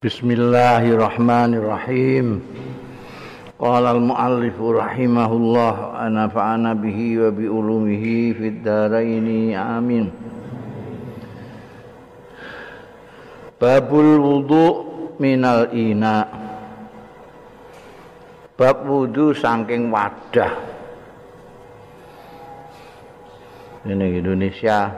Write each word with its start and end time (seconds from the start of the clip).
Bismillahirrahmanirrahim. 0.00 2.40
Qala 3.60 3.92
al-muallif 3.92 4.56
rahimahullah 4.56 5.92
ana 5.92 6.24
fa'ana 6.24 6.72
bihi 6.72 7.20
wa 7.20 7.28
bi 7.28 7.44
ulumihi 7.44 8.32
fid 8.32 8.64
dharain 8.64 9.52
amin. 9.52 10.08
Babul 13.60 14.24
wudu 14.24 14.88
minal 15.20 15.68
ina. 15.76 16.24
Bab 18.56 18.88
wudu 18.88 19.36
saking 19.36 19.92
wadah. 19.92 20.64
Ini 23.84 24.24
Indonesia 24.24 24.96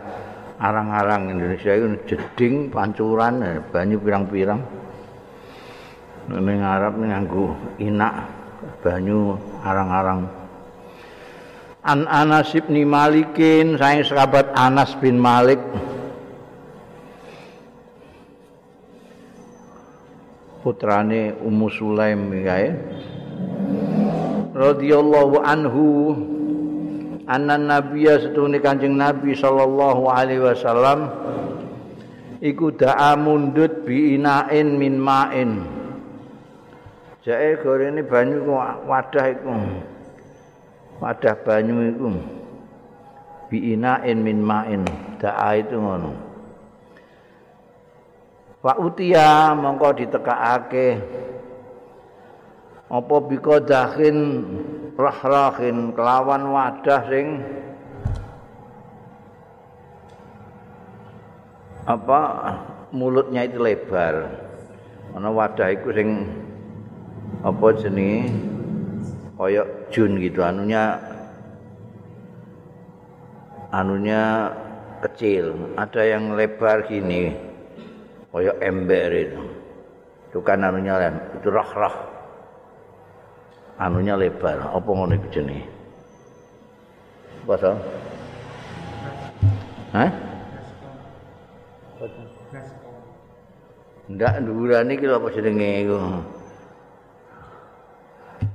arang-arang 0.63 1.35
Indonesia 1.35 1.75
itu 1.75 1.91
jeding 2.07 2.71
pancuran 2.71 3.43
banyu 3.75 3.99
pirang-pirang 3.99 4.82
ning 6.31 6.63
Arab 6.63 7.01
nganggo 7.01 7.57
inak 7.83 8.31
banyu 8.85 9.35
arang-arang. 9.63 10.23
An 11.83 12.07
Anas 12.07 12.55
bin 12.55 12.87
Malikin 12.87 13.75
saya 13.75 14.07
sahabat 14.07 14.55
Anas 14.55 14.95
bin 15.03 15.19
Malik. 15.19 15.59
Putrane 20.63 21.35
Ummu 21.43 21.67
Sulaim 21.75 22.31
kae 22.47 22.71
radhiyallahu 24.55 25.43
anhu 25.43 26.15
anna 27.27 27.57
nabiyya 27.59 28.21
setune 28.21 28.61
kanjeng 28.61 28.95
nabi 28.95 29.33
sallallahu 29.33 30.07
alaihi 30.13 30.45
wasallam 30.45 31.09
iku 32.45 32.71
da'a 32.77 33.17
mundut 33.17 33.83
bi 33.89 34.15
inain 34.21 34.77
min 34.77 35.01
ma'in 35.01 35.72
Jae 37.23 37.55
gorene 37.63 38.03
banyu 38.03 38.43
ku 38.43 38.53
wadah 38.59 39.27
iku. 39.31 39.55
Wadah 40.99 41.35
banyu 41.47 41.77
iku. 41.95 42.09
Biinain 43.47 44.19
min 44.19 44.43
ma'in. 44.43 44.83
Da'a 45.23 45.55
itu 45.55 45.79
ngono. 45.79 46.11
Wa 48.59 48.75
utia 48.75 49.55
mongko 49.55 50.03
ditekakake. 50.03 50.89
Apa 52.91 53.17
biko 53.23 53.57
dakhin 53.63 54.19
rahrahin 54.99 55.95
kelawan 55.95 56.43
wadah 56.51 57.03
sing 57.09 57.27
apa 61.87 62.21
mulutnya 62.91 63.47
itu 63.47 63.63
lebar. 63.63 64.27
Ana 65.15 65.31
wadah 65.31 65.71
iku 65.71 65.95
sing 65.95 66.09
apa 67.43 67.67
jenenge 67.75 68.31
kaya 69.35 69.63
jun 69.91 70.15
gitu 70.23 70.41
anunya 70.47 70.95
anunya 73.75 74.51
kecil 75.03 75.55
ada 75.75 76.03
yang 76.07 76.39
lebar 76.39 76.87
gini 76.87 77.35
kaya 78.31 78.55
ember 78.63 79.11
itu 79.11 79.43
itu 80.31 80.39
kan 80.41 80.63
anunya 80.63 80.97
lem 80.97 81.17
itu 81.37 81.51
roh-roh 81.51 81.97
anunya 83.83 84.15
lebar 84.15 84.71
apa 84.71 84.89
ngono 84.89 85.19
iku 85.19 85.29
jenenge 85.35 85.83
apa 87.43 87.59
so? 87.59 87.75
Hah? 89.91 90.11
Ndak 94.07 94.33
ndurane 94.47 94.95
iki 94.95 95.11
lho 95.11 95.19
apa 95.19 95.29
jenenge 95.35 95.69
iku? 95.83 95.99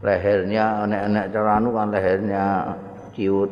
Lehernya 0.02 0.86
anak-anak 0.86 1.26
ceranu 1.34 1.70
kan 1.74 1.88
lehernya 1.90 2.44
ciut. 3.18 3.52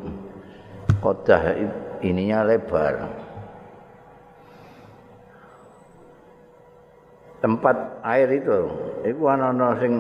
Kodah 1.02 1.54
ininya 2.02 2.46
lebar. 2.46 3.10
Tempat 7.42 8.02
air 8.02 8.30
itu 8.42 8.58
itu 9.06 9.22
anak-anak 9.22 9.72
sing 9.78 9.94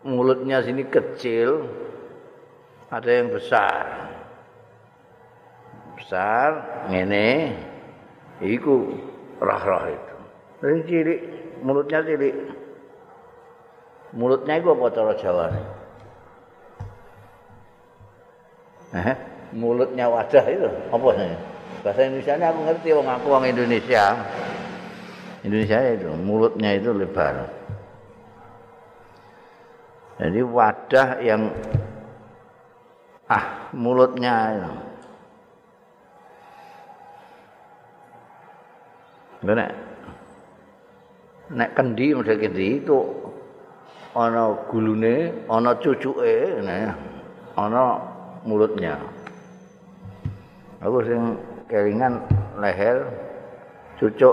mulutnya 0.00 0.64
sini 0.64 0.84
kecil 0.88 1.68
ada 2.88 3.10
yang 3.10 3.28
besar. 3.28 3.84
Besar 6.00 6.48
ngene. 6.88 7.52
Iku 8.40 8.96
rah-rah 9.36 9.92
itu. 9.92 10.16
Dan 10.64 10.80
cilik 10.88 11.20
mulutnya 11.60 12.00
cilik 12.00 12.32
mulutnya 14.10 14.58
itu 14.58 14.68
apa 14.74 14.84
cara 14.90 15.12
Jawa 15.14 15.44
eh, 18.90 19.16
mulutnya 19.54 20.06
wadah 20.10 20.44
itu 20.46 20.68
apa 20.90 21.08
sih? 21.14 21.30
Bahasa 21.80 22.00
Indonesia 22.06 22.32
ini 22.36 22.44
aku 22.46 22.60
ngerti 22.66 22.88
wong 22.92 23.08
aku 23.08 23.26
wong 23.32 23.44
Indonesia. 23.46 24.04
Indonesia 25.40 25.78
itu 25.96 26.10
mulutnya 26.20 26.70
itu 26.76 26.90
lebar. 26.92 27.48
Jadi 30.20 30.40
wadah 30.44 31.08
yang 31.24 31.42
ah 33.30 33.72
mulutnya 33.72 34.34
itu. 34.52 34.72
Nek 39.40 39.72
nek 41.48 41.70
kendi 41.72 42.12
model 42.12 42.36
kendi 42.36 42.66
itu 42.84 42.98
ana 44.16 44.54
gulune, 44.70 45.46
ana 45.46 45.74
cucuke, 45.78 46.58
ana 47.56 47.82
mulutnya. 48.46 48.98
Aku 50.80 51.04
sing 51.04 51.36
kelingan 51.68 52.24
leher 52.56 53.04
cucuk 54.00 54.32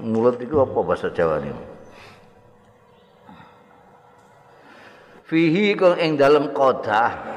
mulut 0.00 0.40
itu 0.40 0.56
apa 0.56 0.78
bahasa 0.80 1.12
Jawa 1.12 1.44
ini? 1.44 1.52
Fihi 5.28 5.76
kang 5.76 5.96
ing 6.00 6.16
dalem 6.20 6.52
kodah 6.52 7.32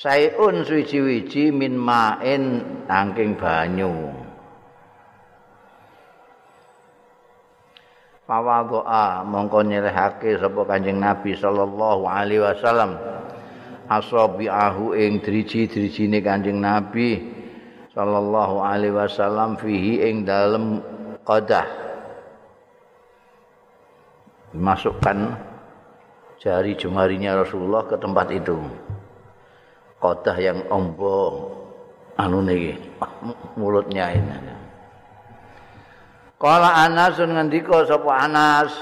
Sayun 0.00 0.64
suwi-wiji 0.64 1.52
min 1.52 1.76
main 1.76 2.64
angking 2.88 3.36
banyu. 3.36 4.19
Fawadha 8.30 9.26
mongko 9.26 9.66
nyelehake 9.66 10.38
sapa 10.38 10.62
Kanjeng 10.62 11.02
Nabi 11.02 11.34
sallallahu 11.34 12.06
alaihi 12.06 12.46
wasallam. 12.46 12.94
Asabiahu 13.90 14.94
ing 14.94 15.18
driji-drijine 15.18 16.22
Kanjeng 16.22 16.62
Nabi 16.62 17.26
sallallahu 17.90 18.62
alaihi 18.62 18.94
wasallam 18.94 19.58
fihi 19.58 20.06
ing 20.06 20.22
dalem 20.22 20.78
qadah. 21.26 21.66
Masukkan 24.54 25.34
jari 26.38 26.78
jemarinya 26.78 27.42
Rasulullah 27.42 27.82
ke 27.90 27.98
tempat 27.98 28.30
itu. 28.30 28.54
Qadah 29.98 30.36
yang 30.38 30.70
ombo 30.70 31.50
anu 32.14 32.46
niki 32.46 32.78
mulutnya 33.58 34.16
ini 34.16 34.59
Kala 36.40 36.88
Anas 36.88 37.20
ngendika 37.20 37.84
sapa 37.84 38.24
Anas? 38.24 38.72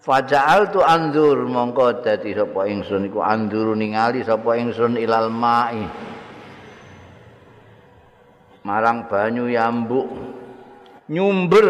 Faja'al 0.00 0.72
tu 0.72 0.80
andur 0.80 1.44
mongko 1.44 2.00
dadi 2.00 2.32
sapa 2.32 2.64
ingsun 2.64 3.12
iku 3.12 3.20
andur 3.20 3.76
ningali 3.76 4.24
sapa 4.24 4.56
ingsun 4.56 4.96
ilal 4.96 5.28
mai. 5.28 5.84
Marang 8.64 9.12
banyu 9.12 9.52
yambuk. 9.52 10.08
Nyumber 11.12 11.66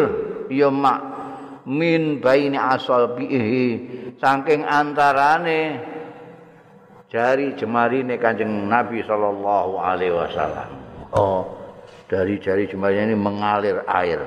ya 0.47 0.71
mak 0.71 1.01
min 1.67 2.23
baini 2.23 2.61
asal 2.61 3.19
bihi 3.19 3.67
saking 4.21 4.63
antarane 4.63 5.81
jari 7.11 7.59
jemarine 7.59 8.15
Kanjeng 8.15 8.71
Nabi 8.71 9.03
sallallahu 9.03 9.75
alaihi 9.75 10.15
wasallam. 10.15 10.71
Oh 11.17 11.61
dari 12.11 12.43
jari 12.43 12.67
jemarinya 12.67 13.15
ini 13.15 13.17
mengalir 13.17 13.87
air 13.87 14.21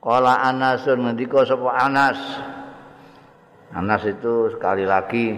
Kala 0.00 0.48
Anasun 0.48 1.04
ngendika 1.04 1.44
sapa 1.44 1.76
Anas. 1.76 2.16
Anas 3.76 4.00
itu 4.08 4.48
sekali 4.48 4.88
lagi 4.88 5.36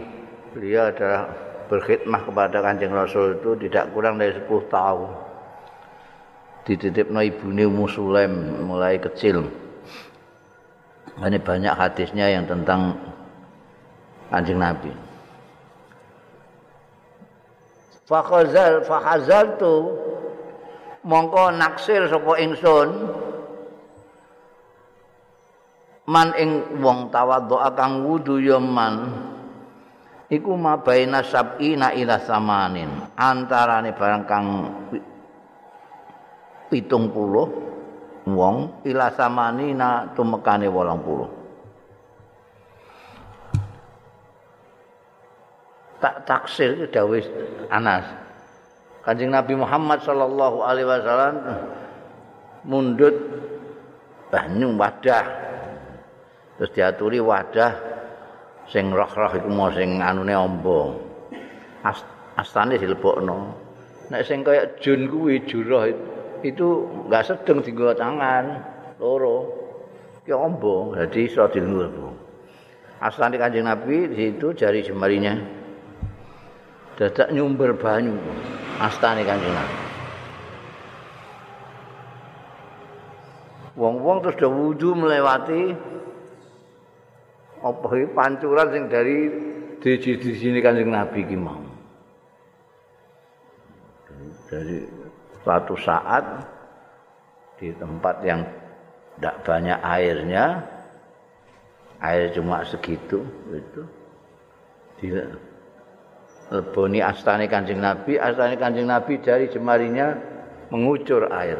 beliau 0.54 0.86
adalah 0.86 1.26
berkhidmah 1.66 2.22
kepada 2.22 2.62
Kanjeng 2.62 2.94
Rasul 2.94 3.42
itu 3.42 3.58
tidak 3.66 3.90
kurang 3.90 4.22
dari 4.22 4.30
10 4.38 4.46
tahun. 4.70 5.10
Dititipno 6.62 7.18
ibune 7.26 7.66
Ummu 7.66 7.86
Sulaim 7.90 8.62
mulai 8.62 9.02
kecil. 9.02 9.42
Ini 11.18 11.42
banyak 11.42 11.74
hadisnya 11.74 12.30
yang 12.30 12.46
tentang 12.46 12.94
Kanjeng 14.30 14.62
Nabi. 14.62 14.94
Fakhazal 18.06 18.86
fakhazal 18.86 19.58
tu 19.58 19.90
mongko 21.02 21.50
naksir 21.58 22.06
sapa 22.06 22.38
ingsun 22.38 23.10
man 26.08 26.34
ing 26.34 26.82
wong 26.82 27.14
tawadhu 27.14 27.56
kang 27.78 28.02
wudu 28.02 28.42
ya 28.42 28.58
man 28.58 29.12
iku 30.32 30.56
mabaina 30.56 31.22
sab'ina 31.22 31.92
ila 31.94 32.16
samanin. 32.24 32.90
Antarane 33.14 33.92
barang 33.92 34.24
kang 34.24 34.46
pitung 36.72 37.12
puluh 37.12 37.46
wong 38.24 38.82
ila 38.88 39.12
samanina 39.12 40.10
tumekane 40.16 40.66
wolong 40.72 41.02
puluh. 41.04 41.30
Tak 46.02 46.26
taksir 46.26 46.90
dawis 46.90 47.28
Anas. 47.70 48.02
Kanjeng 49.06 49.30
Nabi 49.30 49.54
Muhammad 49.54 50.02
sallallahu 50.02 50.66
alaihi 50.66 50.86
wasallam 50.86 51.34
mundut 52.66 53.14
banyu 54.30 54.74
wadah. 54.74 55.51
Terus 56.62 56.78
diaturi 56.78 57.18
wadah 57.18 57.74
sing 58.70 58.94
roh-roh 58.94 59.34
iku 59.34 59.50
mau 59.50 59.66
sing 59.74 59.98
anune 59.98 60.30
amba. 60.30 60.94
Astane 62.38 62.78
dilebokno. 62.78 63.50
Nek 64.14 64.22
sing 64.22 64.46
kaya 64.46 64.70
jun 64.78 65.10
kuwi 65.10 65.42
jurah 65.42 65.90
itu 66.46 66.86
enggak 67.10 67.26
sedeng 67.26 67.66
dienggo 67.66 67.90
tangan 67.98 68.62
loro. 69.02 69.50
Ki 70.22 70.30
amba 70.30 71.02
dadi 71.02 71.26
iso 71.26 71.50
dilebok. 71.50 72.14
Astane 73.02 73.42
Kanjeng 73.42 73.66
Nabi 73.66 74.14
di 74.14 74.30
situ 74.30 74.54
jari 74.54 74.86
jemarinya 74.86 75.34
dadak 76.94 77.34
nyumber 77.34 77.74
banyu. 77.74 78.14
astane 78.78 79.26
Kanjeng 79.26 79.50
Nabi. 79.50 79.78
Wong-wong 83.74 84.22
terus 84.22 84.38
do 84.38 84.46
wudu 84.46 84.94
melewati 84.94 85.90
apa 87.62 87.86
pancuran 88.10 88.68
sing 88.74 88.84
dari 88.90 89.16
di 89.78 90.32
sini 90.34 90.58
Kanjeng 90.62 90.90
Nabi 90.90 91.26
ki 91.26 91.38
mau. 91.38 91.62
Dari 94.50 94.84
suatu 95.42 95.74
saat 95.78 96.22
di 97.58 97.72
tempat 97.74 98.20
yang 98.26 98.42
tidak 99.16 99.36
banyak 99.46 99.78
airnya, 99.80 100.44
air 102.02 102.34
cuma 102.34 102.66
segitu, 102.66 103.22
itu, 103.54 103.82
dia 105.00 105.30
leboni 106.52 107.00
astane 107.00 107.48
Kanjeng 107.48 107.80
Nabi, 107.80 108.20
astane 108.20 108.60
Kanjeng 108.60 108.86
Nabi 108.86 109.18
dari 109.22 109.48
jemarinya 109.48 110.14
mengucur 110.68 111.30
air. 111.32 111.58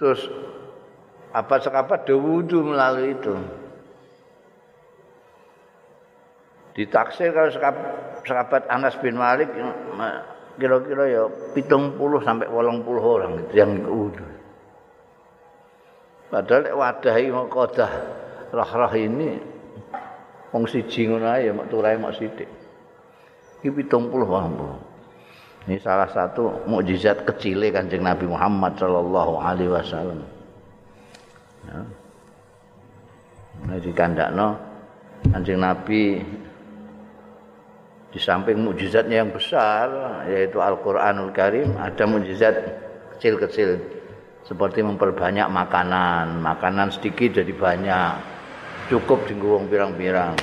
Terus 0.00 0.26
apa 1.34 1.58
sekapat 1.62 2.06
do 2.06 2.18
wudu 2.18 2.62
melalui 2.64 3.14
itu. 3.14 3.63
Ditaksir 6.74 7.30
kalau 7.30 7.54
sekabat 8.22 8.66
Anas 8.66 8.98
bin 8.98 9.14
Malik 9.14 9.46
kira-kira 10.58 11.04
ya 11.06 11.22
pitung 11.54 11.94
puluh 11.98 12.22
sampai 12.22 12.50
wolong 12.50 12.82
puluh 12.82 13.02
orang 13.02 13.42
itu 13.42 13.54
yang 13.58 13.78
wudu. 13.86 14.22
Padahal 16.30 16.74
wadah 16.74 17.16
ini 17.18 17.30
kodah 17.46 17.90
roh-roh 18.50 18.94
ini 18.98 19.38
wong 20.50 20.66
siji 20.66 21.06
ngono 21.10 21.30
mak 21.30 21.66
turai 21.70 21.94
mak 21.98 22.14
sithik. 22.18 22.50
iki 23.64 23.72
pitung 23.72 24.12
puluh 24.12 24.28
Ini 25.64 25.80
salah 25.80 26.12
satu 26.12 26.68
mukjizat 26.68 27.24
kecil 27.24 27.64
kanjeng 27.72 28.04
Nabi 28.04 28.28
Muhammad 28.28 28.76
Shallallahu 28.76 29.32
Alaihi 29.40 29.72
Wasallam. 29.72 30.20
Ya. 31.64 31.80
Nah, 33.64 33.78
di 33.80 33.90
kandakno 33.96 34.60
kanjeng 35.32 35.64
Nabi 35.64 36.20
di 38.14 38.22
samping 38.22 38.62
mukjizatnya 38.62 39.26
yang 39.26 39.34
besar 39.34 39.90
yaitu 40.30 40.62
Al-Qur'anul 40.62 41.34
Karim 41.34 41.74
ada 41.74 42.06
mukjizat 42.06 42.54
kecil-kecil 43.18 43.82
seperti 44.46 44.86
memperbanyak 44.86 45.50
makanan, 45.50 46.38
makanan 46.38 46.94
sedikit 46.94 47.42
jadi 47.42 47.50
banyak. 47.50 48.12
Cukup 48.92 49.24
dinggo 49.24 49.58
pirang-pirang. 49.66 50.36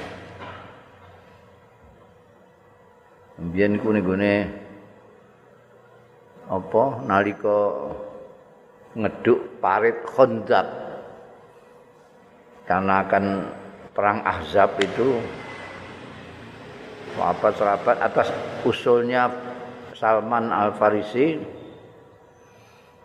Mbiyen 3.38 3.78
iku 3.78 3.90
ning 3.94 4.50
apa 6.50 6.84
nalika 7.06 7.62
ngeduk 8.98 9.62
parit 9.62 10.02
Khandaq. 10.10 10.68
Karena 12.66 13.06
akan 13.06 13.26
perang 13.94 14.20
Ahzab 14.26 14.82
itu 14.82 15.22
serapat 17.56 17.96
atas 18.00 18.32
usulnya 18.64 19.30
Salman 19.96 20.50
Al 20.50 20.74
Farisi 20.74 21.38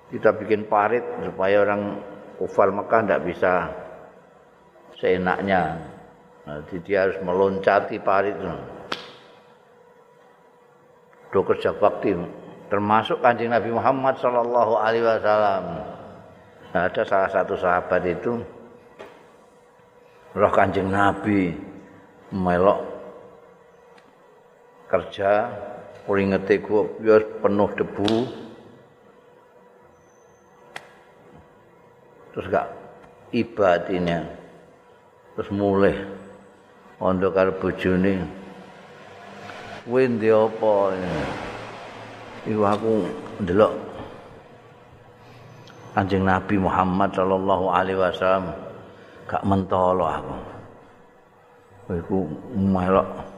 kita 0.07 0.31
bikin 0.39 0.71
parit 0.71 1.03
supaya 1.19 1.67
orang 1.67 1.99
kufar 2.39 2.71
Mekah 2.71 3.03
tidak 3.03 3.23
bisa 3.27 3.53
seenaknya. 4.95 5.83
Nah, 6.47 6.63
dia 6.63 7.11
harus 7.11 7.19
meloncati 7.27 7.99
parit. 7.99 8.39
Do 11.35 11.41
kerja 11.43 11.75
bakti. 11.75 12.15
Termasuk 12.71 13.19
kanjeng 13.19 13.51
Nabi 13.51 13.75
Muhammad 13.75 14.15
Sallallahu 14.23 14.79
Alaihi 14.79 15.05
Wasallam. 15.05 15.65
Nah, 16.71 16.83
ada 16.87 17.03
salah 17.03 17.31
satu 17.31 17.59
sahabat 17.59 18.03
itu. 18.07 18.39
Roh 20.39 20.53
kanjeng 20.55 20.87
Nabi 20.87 21.51
melok 22.31 22.96
kerja 24.87 25.51
kuringete 26.07 26.63
gua 26.63 26.87
penuh 27.43 27.71
debu. 27.75 28.13
Terus 32.31 32.47
gak 32.53 32.69
ibadinya 33.33 34.21
terus 35.35 35.49
mulai 35.53 35.97
untuk 37.01 37.33
karo 37.33 37.53
bojone. 37.57 38.25
Kowe 39.87 40.03
ndi 40.03 40.29
apa 40.35 40.75
iku 42.45 42.63
aku 42.67 42.93
ndelok 43.41 43.73
Kanjeng 45.97 46.29
Nabi 46.29 46.61
Muhammad 46.61 47.17
sallallahu 47.17 47.73
alaihi 47.73 47.97
wasallam. 47.97 48.53
Gak 49.25 49.43
mentolo 49.49 50.05
aku. 50.05 50.37
Kowe 51.89 51.97
iku 51.97 52.19
melok 52.53 53.36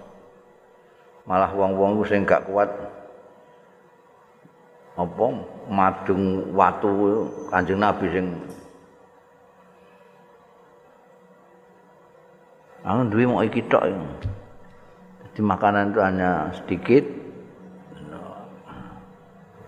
malah 1.28 1.52
wong-wong 1.52 2.00
sing 2.08 2.24
gak 2.24 2.48
kuat 2.48 2.72
apa 4.98 5.26
madung 5.68 6.48
watu 6.56 7.28
Kanjeng 7.52 7.78
Nabi 7.78 8.06
sing 8.10 8.26
Anu 12.88 13.04
duwe 13.12 13.28
mau 13.28 13.44
iki 13.44 13.60
tok. 13.68 13.84
Jadi 13.84 15.40
makanan 15.44 15.92
itu 15.92 16.00
hanya 16.00 16.48
sedikit. 16.56 17.04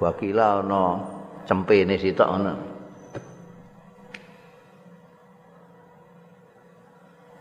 Wakila 0.00 0.64
ono 0.64 1.04
cempe 1.44 1.84
ini 1.84 2.00
sitok 2.00 2.28
ono. 2.40 2.54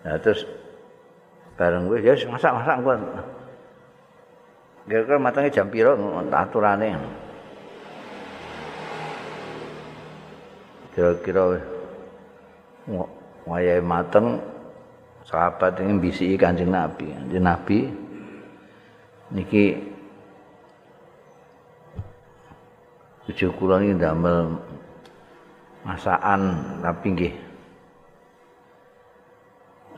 Nah 0.03 0.19
terus 0.19 0.43
bareng 1.55 1.87
gue 1.87 2.03
ya 2.03 2.11
masak 2.27 2.59
masak 2.59 2.83
gue. 2.83 2.95
Kira-kira 4.89 5.21
matangnya 5.21 5.53
jam 5.53 5.69
piro 5.69 5.93
aturannya. 6.33 6.97
Kira-kira 10.97 11.61
wayai 13.45 13.85
mateng 13.85 14.41
sahabat 15.29 15.77
ini 15.85 16.01
bisi 16.01 16.33
kanjeng 16.33 16.73
Nabi. 16.73 17.05
Kanjeng 17.05 17.45
Nabi 17.45 17.77
niki 19.29 19.77
bojo 23.29 23.47
kula 23.61 23.77
niki 23.77 23.93
ndamel 23.93 24.57
masakan 25.85 26.41
tapi 26.81 27.05
nggih 27.13 27.33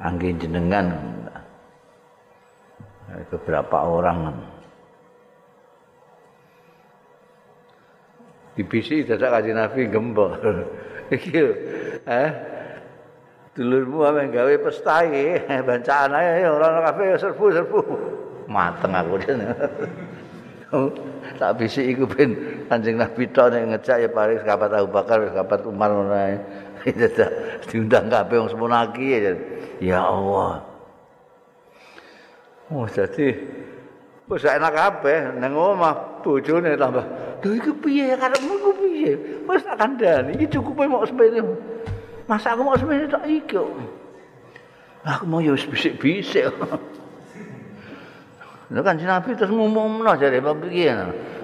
angge 0.03 0.35
jenengan 0.35 0.91
beberapa 3.31 3.87
orang 3.87 4.50
di 8.55 8.63
bisi 8.67 9.07
dadak 9.07 9.31
kanjeng 9.31 9.57
Nabi 9.57 9.87
gembok 9.87 10.31
iki 11.15 11.39
eh 12.07 12.29
dulurmu 13.55 14.07
ame 14.07 14.31
gawe 14.31 14.53
pesta 14.63 15.07
iki 15.07 15.39
bancaan 15.67 16.15
ae 16.15 16.47
ora 16.47 16.91
kabeh 16.91 17.19
serbu 17.19 17.45
serbu 17.51 17.79
mateng 18.51 18.91
aku 18.91 19.15
dene. 19.23 19.47
tak 21.39 21.59
bisik 21.59 21.85
iku 21.95 22.03
ben 22.07 22.31
Kanjeng 22.67 22.95
Nabi 22.99 23.27
tok 23.31 23.51
nek 23.51 23.63
ngejak 23.75 23.97
ya 24.07 24.09
paling 24.11 24.39
sahabat 24.43 24.71
Abu 24.71 24.87
Bakar, 24.91 25.19
sahabat 25.31 25.59
Umar 25.67 25.89
ngono 25.91 26.15
ae. 26.15 26.35
diundang 27.69 28.09
kabeh 28.09 28.35
wong 28.41 28.49
semonaki 28.49 29.05
ya. 29.11 29.33
Ya 29.81 29.99
Allah. 30.01 30.63
Oh, 32.71 32.87
jadi 32.87 33.35
wis 34.31 34.47
enak 34.47 34.71
kabeh 34.71 35.35
nang 35.37 35.53
omah 35.53 36.23
bojone 36.23 36.79
tambah. 36.79 37.03
Lho 37.41 37.57
iku 37.57 37.71
piye 37.81 38.13
karepmu 38.13 38.53
iku 38.53 38.71
piye? 38.77 39.11
Wis 39.49 39.65
tak 39.65 39.81
kandhani 39.81 40.37
iki 40.37 40.45
cukupe 40.53 40.85
mok 40.85 41.09
sepene. 41.09 41.41
Masa 42.29 42.53
aku 42.53 42.61
mau 42.61 42.77
sepene 42.77 43.09
tok 43.09 43.25
iki 43.25 43.57
kok. 43.57 43.65
Aku 45.01 45.25
mau 45.25 45.41
ya 45.41 45.57
wis 45.57 45.65
bisik-bisik. 45.65 46.53
Lha 48.71 48.79
kan 48.85 48.95
Nabi 49.01 49.33
terus 49.33 49.49
ngomongno 49.49 50.13
jare 50.21 50.37
apa 50.37 50.53
piye? 50.53 50.93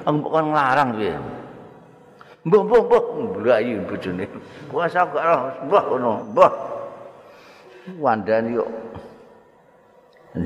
Aku 0.06 0.18
kok 0.22 0.38
nglarang 0.38 0.90
piye? 1.02 1.18
Mbah 2.46 2.62
mbah 2.64 2.82
mbah 2.86 3.04
mlayu 3.42 3.84
bojone. 3.90 4.24
Kuasa 4.72 5.04
gak 5.12 5.26
roh, 5.26 5.42
mbah 5.68 5.84
ngono, 5.84 6.12
mbah. 6.32 6.54
Wandani 8.00 8.56
yo. 8.56 8.64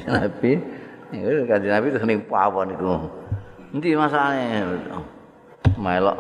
Nabi, 0.08 0.58
iku 1.12 1.44
kanjeng 1.46 1.74
Nabi 1.76 1.88
terus 1.92 2.08
ning 2.08 2.24
pawon 2.26 2.74
iku. 2.74 3.06
Endi 3.76 3.94
masalahnya? 3.94 4.82
Melok 5.78 6.18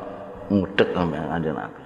ngudek 0.51 0.89
sampe 0.91 1.15
kanjeng 1.15 1.55
Nabi. 1.55 1.84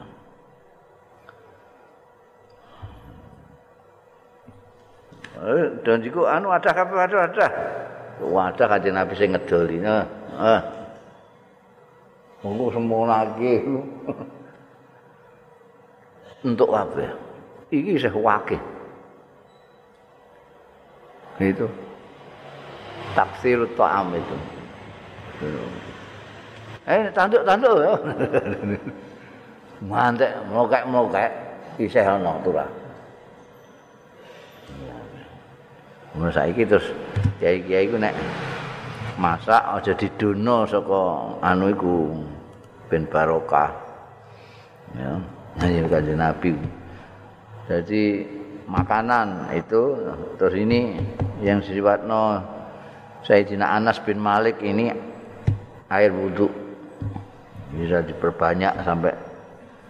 Eh, 5.36 5.68
dan 5.86 6.02
jiku 6.02 6.26
anu 6.26 6.50
ada 6.50 6.74
kabeh 6.74 6.98
ada 6.98 7.18
ada. 7.30 7.48
Wadah 8.26 8.66
kanjeng 8.66 8.98
Nabi 8.98 9.14
sing 9.14 9.38
ngedoli. 9.38 9.78
Heeh. 9.84 10.62
Monggo 12.42 12.74
semono 12.74 13.10
lagi. 13.10 13.62
Untuk 16.46 16.70
apa? 16.70 17.10
Iki 17.74 17.98
isih 17.98 18.14
wakil. 18.14 18.62
Itu. 21.42 21.66
Tafsir 23.18 23.66
ta'am 23.74 24.14
itu. 24.14 24.38
Eh, 26.86 27.10
tanduk-tanduk 27.10 27.76
ya. 27.82 27.94
Mantek, 29.90 30.32
mokek-mokek. 30.54 31.32
Isih 31.82 32.06
ana 32.06 32.38
turah. 32.46 32.70
Mun 36.16 36.32
saiki 36.32 36.64
terus 36.64 36.88
kiai-kiai 37.44 37.92
iku 37.92 38.00
nek 38.00 38.16
masak 39.20 39.60
aja 39.60 39.92
didono 39.92 40.64
saka 40.64 41.36
anu 41.44 41.76
iku 41.76 42.16
ben 42.88 43.04
barokah. 43.12 43.68
Ya, 44.96 45.20
ini 45.68 45.84
kanjeng 45.92 46.16
Nabi. 46.16 46.56
Jadi 47.68 48.24
makanan 48.72 49.52
itu 49.52 50.00
terus 50.40 50.56
ini 50.56 50.96
yang 51.44 51.60
sifatno 51.60 52.40
Sayyidina 53.28 53.76
Anas 53.76 54.00
bin 54.00 54.24
Malik 54.24 54.64
ini 54.64 54.96
air 55.92 56.16
wudhu 56.16 56.65
bisa 57.74 58.06
diperbanyak 58.06 58.74
sampai 58.86 59.14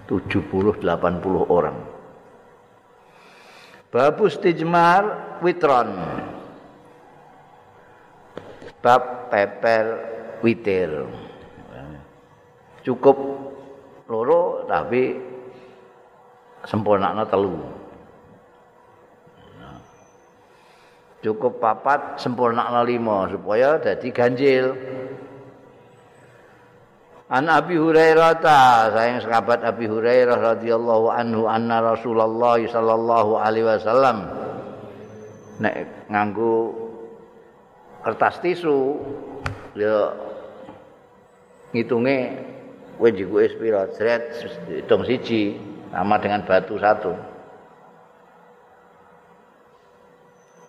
70 0.08 0.80
80 0.86 0.86
orang. 1.50 1.78
Babus 3.90 4.36
tijmar 4.40 5.38
witron. 5.40 5.96
Bab 8.84 9.32
peper 9.32 9.86
witir. 10.44 11.08
Cukup 12.86 13.18
loro 14.06 14.68
tapi 14.70 15.18
sempurnakno 16.68 17.24
telu. 17.26 17.58
Cukup 21.26 21.58
papat 21.58 22.22
sempurnakno 22.22 22.86
lima 22.86 23.26
supaya 23.26 23.82
dadi 23.82 24.14
ganjil. 24.14 24.78
An 27.26 27.50
Abi 27.50 27.74
Hurairah 27.74 28.38
ta, 28.38 28.94
sayang 28.94 29.26
sahabat 29.26 29.66
Abi 29.66 29.90
Hurairah 29.90 30.38
radhiyallahu 30.38 31.10
anhu 31.10 31.50
anna 31.50 31.82
Rasulullah 31.82 32.62
sallallahu 32.62 33.42
alaihi 33.42 33.66
wasallam. 33.66 34.30
Nek 35.58 36.06
nganggo 36.06 36.70
kertas 38.06 38.38
tisu 38.46 39.02
ya 39.74 40.14
ngitunge 41.74 42.18
kowe 43.02 43.10
jikuke 43.10 43.58
pira 43.58 43.90
jret 43.98 44.46
hitung 44.70 45.02
siji 45.02 45.58
sama 45.90 46.22
dengan 46.22 46.46
batu 46.46 46.78
satu. 46.78 47.18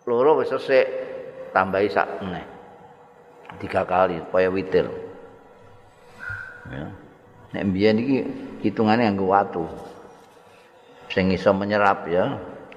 Loro 0.08 0.40
wis 0.40 0.48
sesek 0.48 0.88
tambahi 1.52 1.92
sak 1.92 2.08
meneh. 2.24 2.48
Tiga 3.60 3.84
kali 3.84 4.24
supaya 4.24 4.48
witir 4.48 5.05
ya. 6.72 6.86
Nek 7.54 7.62
mbiyen 7.72 7.96
iki 8.02 8.16
hitungane 8.66 9.06
nganggo 9.06 9.26
watu. 9.30 9.64
Sing 11.10 11.30
iso 11.30 11.54
menyerap 11.54 12.04
ya. 12.10 12.36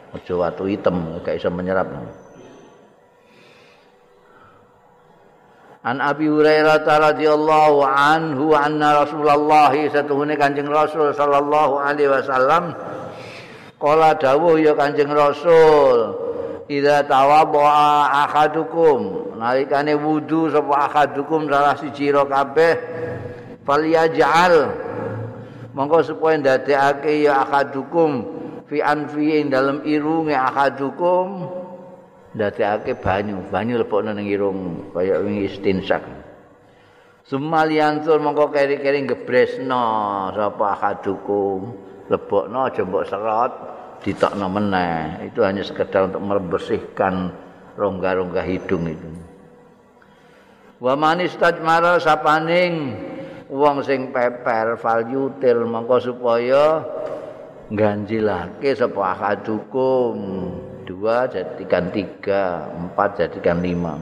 Aja 0.10 0.34
watu 0.34 0.66
hitam 0.66 1.22
gak 1.22 1.38
iso 1.38 1.50
menyerap. 1.54 1.90
An 5.80 6.04
Abi 6.04 6.28
Hurairah 6.28 6.84
radhiyallahu 6.84 7.88
anhu 7.88 8.52
anna 8.52 9.00
Rasulullah 9.06 9.72
satuhune 9.88 10.36
Kanjeng 10.36 10.68
Rasul 10.68 11.16
sallallahu 11.16 11.80
alaihi 11.80 12.12
wasallam 12.12 12.76
Kala 13.80 14.12
dawuh 14.20 14.60
ya 14.60 14.76
Kanjeng 14.76 15.08
Rasul 15.08 16.20
Idza 16.68 17.08
tawaddaa 17.08 18.28
ahadukum 18.28 19.32
nalikane 19.40 19.96
wudu 19.96 20.52
sapa 20.52 20.92
ahadukum 20.92 21.48
salah 21.48 21.74
siji 21.80 22.12
kabeh 22.12 22.74
falyaj'al. 23.70 24.56
Monggo 25.78 26.02
supaya 26.02 26.42
ndadekake 26.42 27.30
ya 27.30 27.46
akadukum 27.46 28.26
fi 28.66 28.82
anfi 28.82 29.38
ing 29.38 29.54
dalem 29.54 29.86
irunge 29.86 30.34
akadukum 30.34 31.46
ndadekake 32.34 32.98
banyu 32.98 33.46
banyu 33.54 33.78
lebokno 33.78 34.18
ning 34.18 34.26
irung 34.26 34.90
kaya 34.90 35.22
wingi 35.22 35.46
istinsak. 35.46 36.02
Sumaliantul 37.30 38.18
mongko 38.18 38.50
keri-keri 38.50 39.06
gebresno 39.06 39.86
sapa 40.34 40.66
akadukum 40.74 41.78
lebokno 42.10 42.66
aja 42.66 42.82
mbok 42.82 43.06
serot 43.06 43.54
ditokno 44.02 44.50
meneh. 44.50 45.30
Itu 45.30 45.46
hanya 45.46 45.62
sekedar 45.62 46.10
untuk 46.10 46.26
membersihkan 46.26 47.30
rongga-rongga 47.78 48.42
hidung 48.42 48.90
itu. 48.90 49.10
Wa 50.82 50.98
manis 50.98 51.38
tajmara 51.38 52.02
sapaning 52.02 53.06
wong 53.50 53.82
sing 53.82 54.14
peper 54.14 54.78
fal 54.78 55.02
yutil 55.10 55.66
mongko 55.66 55.98
supaya 55.98 56.86
ganjilake 57.74 58.78
sapa 58.78 59.18
akadukum 59.18 60.16
dua 60.86 61.26
jadikan 61.26 61.90
tiga 61.90 62.70
empat 62.70 63.26
jadikan 63.26 63.58
lima. 63.62 63.98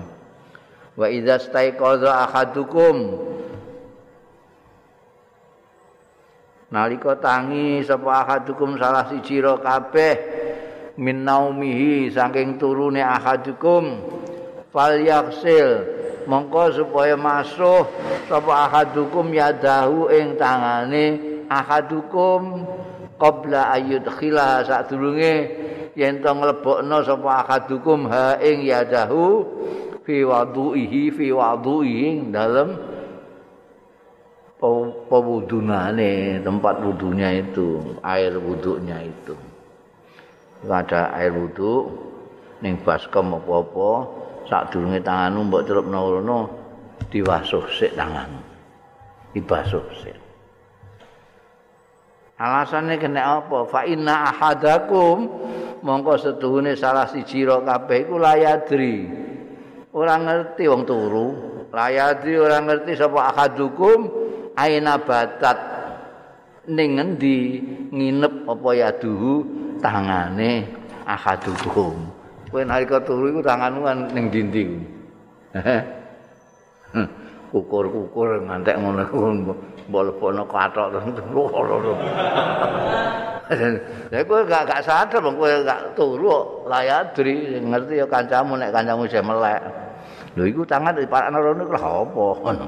Wa 0.99 1.07
idza 1.07 1.39
staiqadha 1.39 2.27
akadukum 2.27 2.95
nalika 6.67 7.15
tangi 7.15 7.79
sapa 7.87 8.27
akadukum 8.27 8.75
salah 8.75 9.07
siji 9.07 9.39
ro 9.39 9.63
kabeh 9.63 10.15
min 10.99 11.23
naumihi 11.23 12.11
saking 12.11 12.59
turune 12.59 12.99
akadukum 12.99 14.03
fal 14.75 14.99
yaksil 14.99 15.96
mongko 16.27 16.75
supaya 16.75 17.15
masuk 17.15 17.87
sapa 18.27 18.67
ahadukum 18.67 19.31
yadahu 19.31 20.11
ing 20.11 20.35
tangane. 20.35 21.39
Ahadukum 21.47 22.67
qabla 23.15 23.71
ayyudkhila 23.71 24.67
sadurunge 24.67 25.35
yen 25.95 26.19
to 26.19 26.27
nglebokno 26.27 27.01
sapa 27.07 27.47
ahadukum 27.47 28.11
ha 28.11 28.35
ing 28.43 28.67
yadahu 28.67 29.47
fi 30.03 30.27
wudu'ihi 30.27 31.15
fi 31.15 31.31
wudu'ihi 31.31 32.27
dalem 32.35 32.75
pewudunane 35.07 36.43
tempat 36.43 36.75
wudunya 36.83 37.39
itu 37.39 37.95
air 38.03 38.35
wudunya 38.35 39.07
itu. 39.07 39.35
Ada 40.67 41.15
air 41.15 41.31
wudu 41.31 41.93
ning 42.59 42.81
baskom 42.81 43.37
apa-apa 43.37 43.89
sadurunge 44.47 45.03
tanganmu 45.03 45.51
mbok 45.51 45.61
celupno 45.67 45.99
ngono 45.99 46.39
diwasuh 47.11 47.65
sik 47.71 47.93
tanganmu. 47.93 48.41
Dibasuh 49.35 49.85
sik. 50.01 50.17
Alasane 52.37 52.95
kena 53.01 53.41
apa? 53.41 53.65
Fa 53.67 53.81
inna 53.83 54.29
ahadakum 54.33 55.25
mongko 55.81 56.13
setuhune 56.21 56.77
salah 56.77 57.09
siji 57.09 57.43
ro 57.43 57.65
kabeh 57.65 58.07
iku 58.07 58.15
layadri. 58.17 58.97
Ora 59.93 60.15
ngerti 60.21 60.63
wong 60.69 60.83
turu. 60.85 61.29
Layadri 61.73 62.37
ora 62.37 62.61
ngerti 62.61 62.93
sapa 62.93 63.33
akadukum 63.33 63.99
aina 64.53 65.01
batat. 65.01 65.59
Ning 66.67 66.99
ngendi 66.99 67.39
nginep 67.89 68.43
apa 68.45 68.69
ya 68.75 68.89
duhu 68.91 69.41
tangane 69.79 70.67
akadukum 71.07 72.16
kowe 72.57 72.65
nalika 72.65 72.97
turu 73.05 73.29
iku 73.29 73.45
tanganmu 73.45 73.85
kan 73.85 73.97
ning 74.17 74.33
dinding 74.33 74.81
kukur-kukur 77.53 78.41
ngantek 78.49 78.81
ngono 78.81 79.05
mbok 79.85 80.01
lebokno 80.09 80.43
kathok 80.49 80.97
terus 80.97 81.05
Ya 84.09 84.25
kowe 84.25 84.41
gak 84.43 84.67
gak 84.67 84.81
sadar 84.81 85.21
wong 85.21 85.37
kowe 85.37 85.53
gak 85.61 85.93
turu 85.93 86.65
layadri 86.65 87.61
ngerti 87.61 88.01
ya 88.01 88.09
kancamu 88.09 88.57
nek 88.57 88.73
kancamu 88.73 89.05
isih 89.05 89.21
melek. 89.21 89.61
Lho 90.33 90.43
iku 90.49 90.67
tangan 90.67 90.97
di 90.97 91.07
para 91.07 91.31
rono 91.31 91.61
iku 91.63 91.77
apa 91.77 92.25
ngono. 92.43 92.67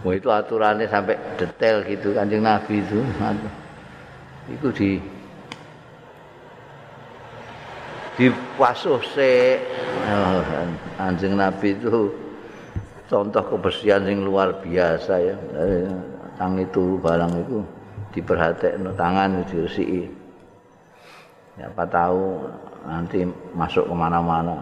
Wah 0.00 0.14
itu 0.16 0.32
aturannya 0.32 0.88
sampai 0.88 1.20
detail 1.36 1.84
gitu 1.84 2.16
kanjeng 2.16 2.40
Nabi 2.40 2.80
itu. 2.80 3.04
Itu 4.48 4.72
di 4.72 5.19
dipasuh 8.20 9.00
se 9.16 9.56
oh, 10.04 10.44
anjing 11.00 11.40
Nabi 11.40 11.72
itu 11.72 12.12
contoh 13.08 13.40
kebersihan 13.48 14.04
yang 14.04 14.28
luar 14.28 14.60
biasa 14.60 15.12
ya. 15.24 15.36
Tangi 16.36 16.68
turu 16.68 17.00
barang 17.00 17.32
itu. 17.40 17.60
diperhatikno 18.10 18.90
tangan 18.98 19.46
diresiki. 19.46 20.10
Siapa 21.54 21.84
tahu 21.86 22.42
nanti 22.86 23.22
masuk 23.54 23.86
ke 23.86 23.94
mana-mana. 23.94 24.58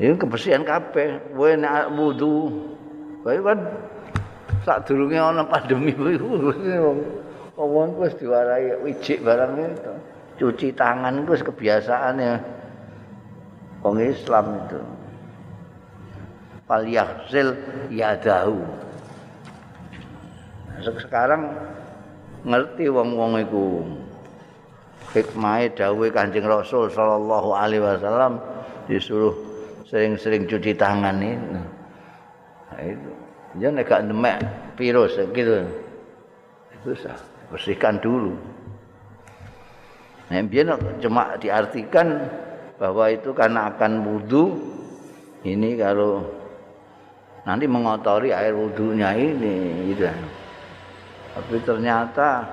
Ini 0.00 0.16
kebersihan 0.16 0.64
kabeh. 0.64 1.36
Kowe 1.36 1.52
wudu, 1.92 2.36
kowe 3.22 3.36
kan 3.44 3.58
sak 4.64 4.88
durunge 4.88 5.16
ana 5.16 5.44
pandemi 5.46 5.92
kuwi 5.94 6.18
wong 7.56 8.00
wis 8.00 8.16
diwarai 8.16 8.80
wijik 8.80 9.20
barang 9.20 9.52
itu. 9.60 9.92
Cuci 10.40 10.72
tangan 10.72 11.22
itu 11.22 11.32
kebiasaan 11.44 12.16
ya. 12.18 12.34
Wong 13.84 14.00
Islam 14.00 14.46
itu. 14.64 14.80
Fal 16.64 16.84
yahzil 16.88 17.58
yadahu. 17.92 18.58
sekarang 20.82 21.46
ngerti 22.42 22.90
wong-wong 22.90 23.38
iku 23.38 23.86
hikmahe 25.14 25.70
dawuhe 25.70 26.10
Kanjeng 26.10 26.42
Rasul 26.42 26.90
sallallahu 26.90 27.54
alaihi 27.54 27.86
wasallam 27.86 28.42
disuruh 28.90 29.30
sering-sering 29.86 30.50
cuci 30.50 30.74
tangan 30.74 31.22
ini. 31.22 31.38
Nah, 31.54 32.82
itu. 32.82 33.10
Nek 33.52 33.84
gak 33.84 34.08
demek 34.08 34.40
virus 34.80 35.14
gitu. 35.36 35.62
Itu 36.82 36.96
sah. 36.98 37.31
Bersihkan 37.52 38.00
dulu. 38.00 38.32
Nah, 40.32 40.40
biar 40.48 40.72
cuma 41.04 41.36
diartikan 41.36 42.24
bahwa 42.80 43.12
itu 43.12 43.36
karena 43.36 43.68
akan 43.68 43.92
wudhu 44.00 44.56
ini 45.44 45.76
kalau 45.76 46.24
nanti 47.44 47.68
mengotori 47.68 48.32
air 48.32 48.56
wudhunya 48.56 49.12
ini 49.12 49.92
gitu. 49.92 50.08
Tapi 51.36 51.56
ternyata 51.60 52.48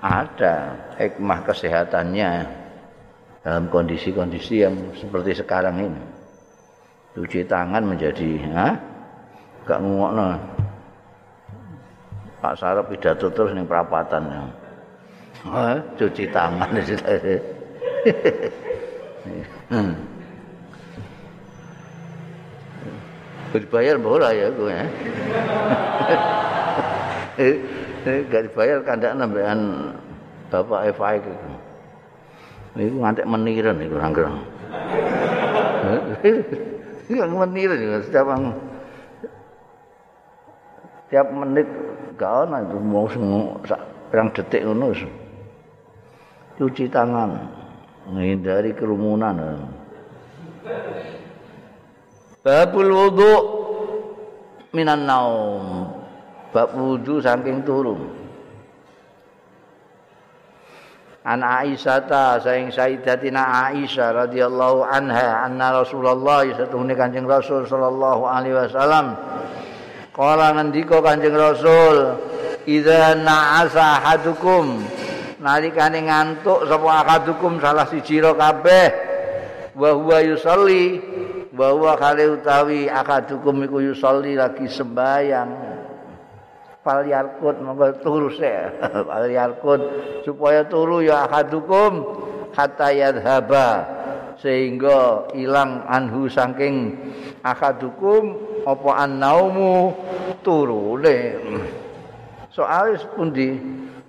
ada 0.00 0.54
hikmah 0.96 1.44
kesehatannya 1.44 2.30
dalam 3.44 3.68
kondisi-kondisi 3.68 4.64
yang 4.64 4.76
seperti 4.96 5.36
sekarang 5.36 5.76
ini. 5.84 6.02
Cuci 7.12 7.44
tangan 7.44 7.84
menjadi, 7.84 8.30
ha? 8.56 8.68
Gak 9.64 9.80
ngomong 9.80 10.53
Pak 12.44 12.60
Sarap 12.60 12.92
pidato 12.92 13.32
terus 13.32 13.56
ning 13.56 13.64
perapatan. 13.64 14.52
Cuci 15.96 16.28
tangan. 16.28 16.76
hmm. 19.72 19.92
Berbayar 23.48 23.96
bola 23.96 24.28
ya 24.36 24.52
gue 24.52 24.68
ya. 24.68 24.84
Gak 28.28 28.52
dibayar 28.52 28.84
kandak 28.84 29.16
nambahan 29.16 29.88
bapak 30.52 30.92
FI 31.00 31.24
gitu. 31.24 31.48
Ini 32.76 32.92
ngantek 33.00 33.24
meniran 33.24 33.80
itu 33.80 33.96
ranggerang. 33.96 34.36
Ini 37.08 37.24
yang 37.24 37.32
meniran 37.40 38.04
setiap 38.04 38.28
tiap 41.08 41.30
menit 41.30 41.68
gak 42.14 42.48
ada 42.48 42.62
itu 42.62 42.78
mau 42.78 43.06
yang 44.14 44.30
detik 44.30 44.62
itu 44.62 45.10
cuci 46.54 46.86
tangan 46.86 47.34
menghindari 48.06 48.70
kerumunan. 48.76 49.66
Babul 52.44 52.90
wudhu 52.92 53.32
minan 54.76 55.08
naum. 55.08 55.90
Bab 56.54 56.70
wudu 56.78 57.18
saking 57.18 57.66
turu. 57.66 57.98
An 61.24 61.40
Aisyah 61.40 62.38
saing 62.44 62.68
Sayyidatina 62.68 63.72
Aisyah 63.72 64.28
radhiyallahu 64.28 64.84
anha 64.84 65.48
anna 65.48 65.80
Rasulullah 65.80 66.44
satuhune 66.52 66.92
Kanjeng 66.92 67.24
Rasul 67.24 67.64
sallallahu 67.64 68.28
alaihi 68.28 68.54
wasallam 68.54 69.16
kala 70.14 70.54
ngendika 70.54 71.02
Kanjeng 71.02 71.34
Rasul 71.34 72.14
idza 72.70 73.18
na'asa 73.18 73.98
hadukum 73.98 74.78
nalikane 75.42 76.06
ngantuk 76.06 76.70
sapa 76.70 77.02
akadukum 77.02 77.58
salah 77.58 77.84
siji 77.90 78.22
ro 78.22 78.38
kabeh. 78.38 79.12
Wa 79.74 79.90
huwa 79.90 80.22
yusalli 80.22 81.02
wa 81.50 81.74
huwa 81.74 81.98
kale 81.98 82.30
utawi 82.30 82.86
akadukum 82.86 83.66
iku 83.66 83.82
yusalli 83.82 84.38
lagi 84.38 84.70
sembayang. 84.70 85.50
Fal 86.86 87.02
yarkut 87.02 87.58
monggo 87.58 87.90
turu 87.98 88.30
se 88.38 88.70
fal 88.78 89.26
yarkut 89.26 89.82
supaya 90.22 90.62
turu 90.70 91.02
ya 91.02 91.26
akadukum 91.26 92.06
hatta 92.54 92.94
yadhaba 92.94 93.82
sehingga 94.38 95.26
ilang 95.34 95.82
anhu 95.90 96.28
saking 96.30 96.92
akadukum 97.42 98.53
apa 98.64 98.90
annaumu 99.04 99.92
turune 100.40 101.38
soal 102.52 102.96
pundi? 103.14 103.56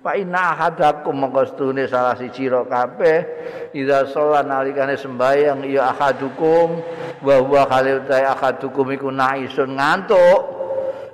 Fa 0.00 0.14
inna 0.14 0.54
ahadakum 0.54 1.18
monggo 1.18 1.42
stune 1.50 1.82
salah 1.90 2.14
siji 2.14 2.46
ro 2.46 2.62
kabeh 2.70 3.26
ida 3.74 4.06
sholat 4.06 4.46
nalikane 4.46 4.94
sembayang 4.94 5.66
ya 5.66 5.90
akadukum 5.90 6.78
wa 7.26 7.34
huwa 7.42 7.66
khalil 7.66 8.06
akadukum 8.06 8.86
iku 8.94 9.10
naisun 9.10 9.74
ngantuk 9.74 10.40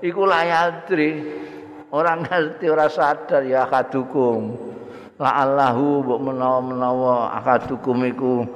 iku 0.04 0.28
layadri 0.28 1.24
Orang 1.92 2.24
ngerti 2.24 2.72
ora 2.72 2.88
sadar 2.88 3.44
ya 3.44 3.68
akadukum. 3.68 4.56
La 5.20 5.44
Allahu 5.44 6.00
mbok 6.00 6.20
menawa-menawa 6.24 7.36
akadukum 7.36 8.00
iku 8.08 8.48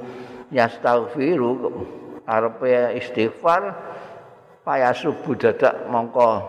yastaghfiru 0.49 1.69
arepe 2.25 2.97
istighfar 2.97 3.77
paya 4.67 4.91
subuh 4.91 5.31
dadak 5.39 5.87
mongko 5.87 6.43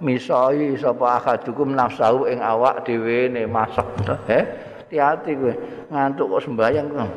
misoi 0.00 0.72
sapa 0.80 1.20
akadukum 1.20 1.76
nafsu 1.76 2.24
ing 2.24 2.40
awak 2.40 2.80
dhewe 2.88 3.28
ne 3.28 3.44
masak. 3.44 3.84
Eh 4.24 4.44
hati-hati 4.88 5.36
kowe 5.36 5.52
ngantuk 5.92 6.32
kok 6.32 6.42
sembayang 6.48 6.86
kok 6.88 7.10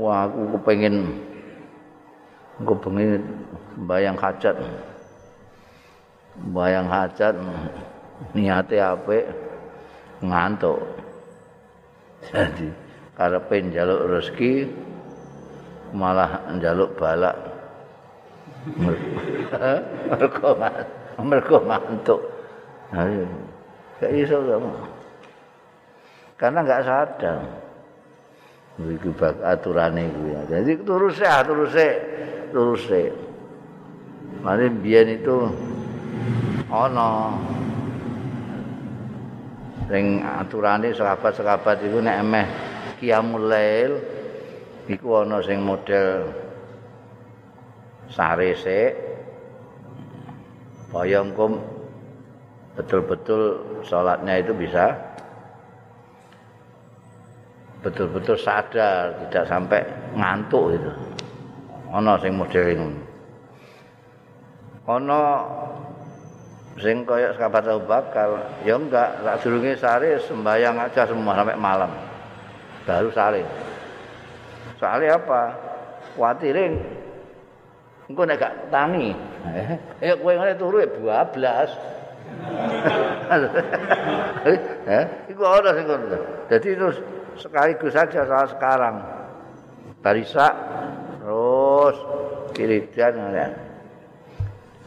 wah 0.00 0.24
aku 0.24 0.56
kepengin 0.56 1.04
aku 2.64 2.72
pengen 2.80 3.20
sembayang 3.76 4.16
hajat. 4.16 4.56
Sembayang 6.32 6.88
hajat 6.88 7.34
niate 8.32 8.80
apik 8.80 9.24
ngantuk. 10.24 10.80
Jadi 12.24 12.72
karepe 13.12 13.56
njaluk 13.68 14.00
rezeki 14.16 14.64
malah 15.92 16.40
njaluk 16.56 16.96
balak 16.96 17.55
mergo 20.10 20.50
mergo 21.22 21.56
ngantuk 21.64 22.20
ayo. 22.94 23.24
Gak 23.96 24.12
iso 24.12 24.36
kamu 24.44 24.70
karena 26.36 26.58
nggak 26.60 26.84
sadar. 26.84 27.40
Iki 28.76 29.08
bak 29.16 29.40
aturane 29.40 30.04
kuwi 30.12 30.36
jadi 30.52 30.72
terus 30.84 31.16
ya 31.16 31.40
terus 31.40 31.72
ya 31.72 31.96
terus 32.52 32.84
ya 32.92 33.08
mari 34.44 34.68
biyen 34.68 35.16
itu 35.16 35.48
ana 36.68 37.32
sing 39.88 40.20
aturane 40.20 40.92
sahabat-sahabat 40.92 41.88
iku 41.88 42.04
nek 42.04 42.20
emeh 42.20 42.46
qiyamul 43.00 43.48
lail 43.48 43.96
iku 44.92 45.24
ana 45.24 45.40
sing 45.40 45.64
model 45.64 46.28
sare 48.10 48.50
sik. 48.58 48.92
Bayangkum 50.94 51.60
betul-betul 52.78 53.60
sholatnya 53.82 54.38
itu 54.40 54.52
bisa. 54.54 54.94
Betul-betul 57.84 58.34
sadar 58.40 59.14
tidak 59.28 59.44
sampai 59.46 59.80
ngantuk 60.16 60.74
itu 60.74 60.90
ana 61.92 62.18
sing 62.18 62.34
model 62.34 62.64
ini 62.66 62.88
ana 64.84 65.22
sing 66.76 67.06
kaya 67.06 67.32
sahabat 67.34 67.64
Abu 67.66 67.86
Bakar 67.88 68.60
ya 68.66 68.76
enggak 68.76 69.22
sak 69.22 69.36
durunge 69.42 69.72
sare 69.78 70.20
sembayang 70.20 70.76
aja 70.76 71.08
semua 71.08 71.32
sampai 71.32 71.56
malam. 71.56 71.90
Baru 72.86 73.10
sare. 73.10 73.42
Soalnya 74.78 75.18
apa? 75.18 75.42
Kuatirin 76.14 76.78
engko 78.06 78.22
nek 78.24 78.38
gak 78.38 78.54
tani 78.70 79.14
eh 80.02 80.14
kowe 80.18 80.32
ngene 80.34 80.54
turu 80.58 80.82
ya 80.82 80.88
bablas 80.90 81.70
eh 84.90 85.04
iku 85.30 85.42
ora 85.42 85.70
sing 85.74 85.86
ngono 85.86 86.18
dadi 86.46 86.68
terus 86.74 86.98
sekaligus 87.36 87.92
saja 87.92 88.26
saat 88.26 88.54
sekarang 88.54 89.02
barisa 90.00 90.48
terus 91.22 91.96
kiridan 92.56 93.36
ya. 93.36 93.48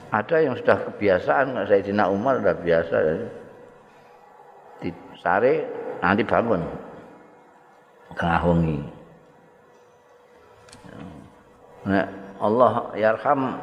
Ada 0.10 0.42
yang 0.42 0.58
sudah 0.58 0.90
kebiasaan, 0.90 1.54
Sayyidina 1.70 2.10
Umar 2.10 2.42
sudah 2.42 2.58
biasa. 2.58 2.98
Di 4.82 4.90
sare 5.22 5.70
nanti 6.02 6.26
bangun. 6.26 6.66
Ngahungi. 8.18 8.80
Nah, 11.86 12.08
Allah 12.40 12.96
yarham 12.96 13.60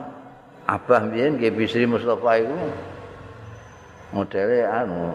Abah 0.67 1.07
biyen 1.07 1.39
nggih 1.39 1.55
Bisri 1.55 1.87
Mustafa 1.87 2.43
iku 2.43 2.59
modele 4.11 4.67
anu 4.67 5.15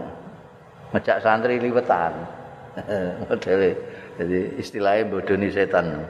ngejak 0.96 1.20
santri 1.20 1.60
liwetan. 1.60 2.16
modele 3.28 3.76
jadi 4.16 4.40
istilahnya 4.56 5.12
bodoni 5.12 5.52
setan. 5.52 6.08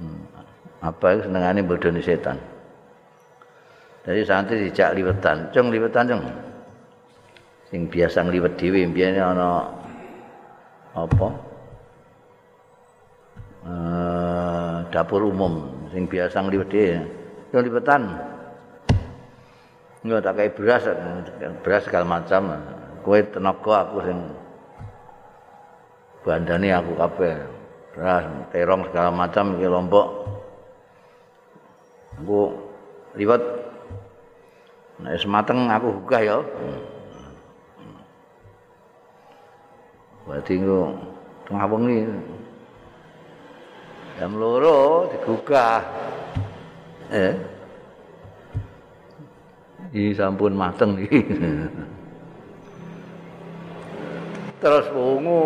Hmm. 0.00 0.24
Apa 0.80 1.20
itu 1.20 1.28
senengane 1.28 1.60
bodoni 1.60 2.00
setan? 2.00 2.40
Jadi 4.08 4.20
santri 4.24 4.68
dijak 4.68 4.96
liwetan, 4.96 5.52
cung 5.52 5.68
liwetan 5.68 6.08
cung. 6.08 6.24
Sing 7.68 7.84
biasa 7.88 8.24
ngliwet 8.24 8.56
dhewe 8.56 8.88
mbiyene 8.88 9.20
ana 9.20 9.68
apa? 10.96 11.28
Uh, 13.64 14.84
dapur 14.92 15.24
umum 15.24 15.73
sing 15.94 16.10
biasa 16.10 16.42
ngliwet 16.42 16.68
dhewe. 16.68 16.98
Cung 17.54 17.62
liwetan. 17.62 18.02
Enggak 20.02 20.20
tak 20.26 20.34
kayak 20.36 20.54
beras, 20.58 20.84
beras 21.62 21.82
segala 21.86 22.18
macam. 22.18 22.42
Kue 23.06 23.22
tenaga 23.30 23.86
aku 23.86 24.02
sing 24.02 24.18
bandani 26.26 26.74
aku 26.74 26.92
kabeh. 26.98 27.38
Beras, 27.94 28.26
terong 28.50 28.82
segala 28.90 29.14
macam 29.14 29.54
iki 29.54 29.70
lombok. 29.70 30.08
Aku 32.18 32.58
liwet 33.14 33.42
Nek 34.94 35.18
semateng 35.18 35.66
aku 35.66 35.90
gugah 36.02 36.22
ya. 36.22 36.38
Berarti 40.24 40.54
engko 40.54 40.94
tengah 41.50 41.66
wengi. 41.66 41.98
Jam 44.18 44.38
loro 44.38 45.10
digugah. 45.10 45.82
Eh. 47.10 47.34
Iki 49.94 50.18
sampun 50.18 50.54
mateng 50.54 50.98
iki. 50.98 51.18
Terus 54.62 54.86
wungu, 54.96 55.42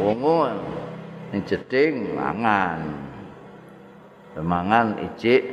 wungu 0.00 0.48
ning 1.30 1.42
jeding 1.44 2.16
mangan. 2.16 2.80
Mangan 4.40 4.96
ijik 4.96 5.44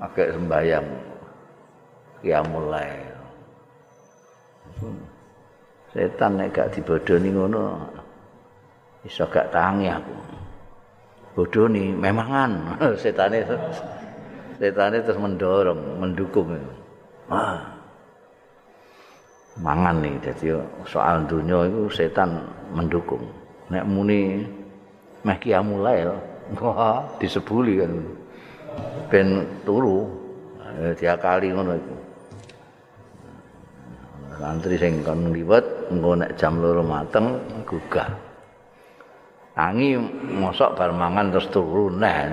agak 0.00 0.32
sembayang 0.32 0.88
ya 2.24 2.40
mulai 2.40 2.88
setan 5.92 6.40
nek 6.40 6.56
gak 6.56 6.72
dibodoni 6.72 7.36
ngono 7.36 7.99
iso 9.06 9.24
gak 9.28 9.48
tangi 9.54 9.88
aku. 9.88 10.14
Bodoni 11.36 11.94
memangan 11.94 12.76
setane 13.00 13.46
setane 14.58 14.98
terus 15.00 15.18
mendorong 15.18 16.00
mendukung 16.02 16.58
ah. 17.30 17.78
Mangan 19.60 20.00
nih 20.00 20.14
jadi 20.24 20.62
soal 20.88 21.26
dunia 21.26 21.68
itu 21.68 21.90
setan 21.92 22.40
mendukung. 22.72 23.20
Nek 23.68 23.84
muni 23.84 24.46
meh 25.26 25.38
mulai 25.60 26.06
wah 26.60 27.04
disebuli 27.20 27.82
kan. 27.82 27.92
Ben 29.10 29.42
turu 29.66 30.06
dia 30.96 31.18
kali 31.18 31.50
ngono 31.52 31.74
iku 31.76 31.96
santri 34.40 34.80
sing 34.80 35.04
kon 35.04 35.34
liwet 35.34 35.92
engko 35.92 36.16
nek 36.16 36.32
jam 36.40 36.56
loro 36.56 36.80
mateng 36.80 37.36
gugah 37.68 38.08
tangi 39.60 39.92
mosok 40.40 40.72
bar 40.72 40.88
mangan 40.88 41.36
terus 41.36 41.52
turu 41.52 41.92
neh 41.92 42.32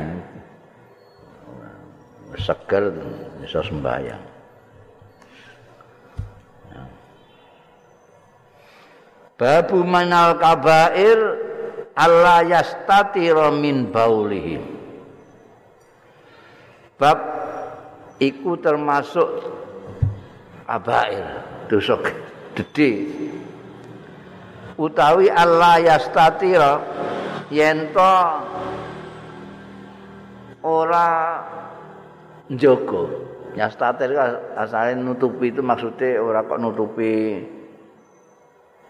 seger 2.40 2.88
iso 3.44 3.60
sembahyang. 3.60 4.24
Babu 9.36 9.84
manal 9.84 10.40
kabair 10.40 11.20
Allah 12.00 12.48
yastatira 12.48 13.52
min 13.52 13.92
baulihim. 13.92 14.64
Bab 16.96 17.20
iku 18.24 18.56
termasuk 18.56 19.28
abair 20.64 21.44
dosa 21.68 22.00
gede. 22.56 23.04
Utawi 24.80 25.28
Allah 25.28 25.82
yastatira 25.86 26.82
yen 27.52 27.92
to 27.96 28.14
ora 30.64 31.08
njogo. 32.52 33.10
Yastatir 33.58 34.14
asale 34.54 34.94
nutupi 34.94 35.50
itu 35.50 35.66
maksudnya 35.66 36.22
ora 36.22 36.46
kok 36.46 36.62
nutupi 36.62 37.42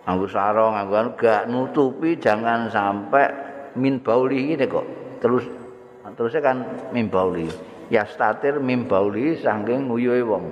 nganggo 0.03 0.27
sarung 0.27 0.75
nganggo 0.75 1.15
gak 1.15 1.47
nutupi 1.47 2.19
jangan 2.19 2.67
sampai 2.67 3.31
min 3.79 4.03
bauli 4.03 4.57
ini 4.57 4.65
kok. 4.67 4.83
Terus 5.23 5.47
terusnya 6.17 6.41
kan 6.43 6.57
min 6.91 7.07
bauli. 7.07 7.47
Yastatir 7.87 8.59
mimbauli 8.59 9.39
saking 9.39 9.87
nguyuhe 9.87 10.19
wong. 10.27 10.45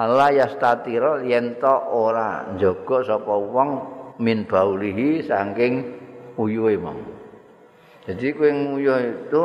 Allah 0.00 0.32
yastatir 0.32 1.04
yen 1.28 1.60
to 1.60 1.74
ora 1.92 2.48
njaga 2.56 3.04
sapa 3.04 3.36
wong 3.36 3.70
min 4.18 4.48
baulihi 4.48 5.26
saking 5.26 6.03
uyuhe 6.36 6.74
wong 6.78 6.98
jadi 8.04 8.36
kowe 8.36 8.50
nguyuh 8.50 9.00
itu 9.00 9.44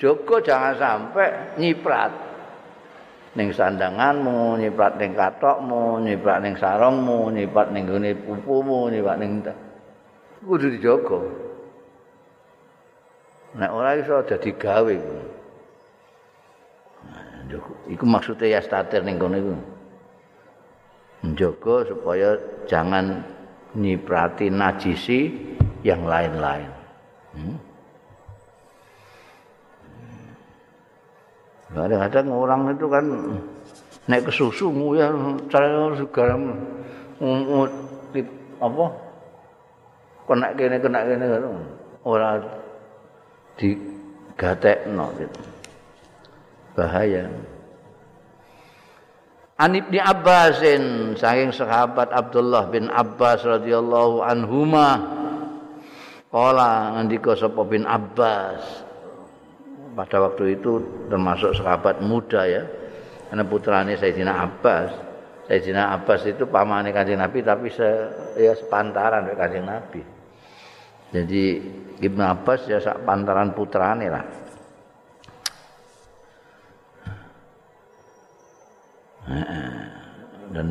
jaga 0.00 0.36
jangan 0.42 0.74
sampai 0.74 1.28
nyiprat 1.58 2.12
ning 3.34 3.50
sandanganmu 3.50 4.58
nyiprat 4.58 4.98
ning 4.98 5.14
katokmu 5.14 6.02
nyiprat 6.02 6.38
ning 6.42 6.54
sarungmu 6.58 7.30
nyiprat 7.30 7.70
ning 7.70 7.86
gone 7.86 8.10
pupumu 8.14 8.90
nyiprat 8.90 9.18
ning 9.18 9.42
kudu 10.44 10.76
dijaga 10.76 11.44
Nek 13.54 13.70
ora 13.70 13.94
iso 13.94 14.18
dadi 14.26 14.50
gawe. 14.50 14.96
Iku 17.86 18.02
maksudnya 18.02 18.58
ya 18.58 18.60
statir 18.60 19.06
ning 19.06 19.14
kono 19.14 19.38
iku. 19.38 19.54
Njogo 21.22 21.86
supaya 21.86 22.34
jangan 22.66 23.22
nyiprati 23.78 24.50
najisi 24.50 25.20
yang 25.84 26.02
lain-lain. 26.08 26.70
Hmm? 27.36 27.56
Kadang-kadang 31.74 32.26
orang 32.30 32.60
itu 32.72 32.86
kan 32.88 33.04
naik 34.06 34.24
ke 34.28 34.32
susu 34.32 34.70
ya 34.94 35.10
cara 35.50 35.90
segala 35.96 36.34
apa 38.62 38.84
kena 40.24 40.48
kene 40.54 40.76
kena 40.78 41.00
kene 41.02 41.26
orang 42.06 42.46
digatekno 43.58 45.06
gitu. 45.18 45.40
Bahaya. 46.74 47.26
An 49.54 49.70
Ibni 49.78 50.02
Abbasin 50.02 51.14
saking 51.14 51.54
sahabat 51.54 52.10
Abdullah 52.10 52.66
bin 52.70 52.90
Abbas 52.90 53.46
radhiyallahu 53.46 54.26
anhuma 54.26 54.98
Kala 56.34 56.98
ngendika 56.98 57.38
sapa 57.38 57.62
bin 57.62 57.86
Abbas. 57.86 58.82
Pada 59.94 60.18
waktu 60.18 60.58
itu 60.58 60.82
termasuk 61.06 61.54
sahabat 61.54 62.02
muda 62.02 62.42
ya. 62.50 62.66
Karena 63.30 63.46
putranya 63.46 63.94
Sayyidina 63.94 64.42
Abbas. 64.42 64.90
Sayyidina 65.46 65.94
Abbas 65.94 66.26
itu 66.26 66.42
pamannya 66.50 66.90
kanjeng 66.90 67.22
Nabi 67.22 67.38
tapi 67.38 67.70
se, 67.70 67.86
ya 68.34 68.50
sepantaran 68.58 69.30
dengan 69.30 69.38
kanjeng 69.38 69.62
Nabi. 69.62 70.02
Jadi 71.14 71.44
Ibnu 72.02 72.22
Abbas 72.26 72.66
ya 72.66 72.82
sak 72.82 73.06
pantaran 73.06 73.54
putrane 73.54 74.10
lah. 74.10 74.26
Dan 80.50 80.66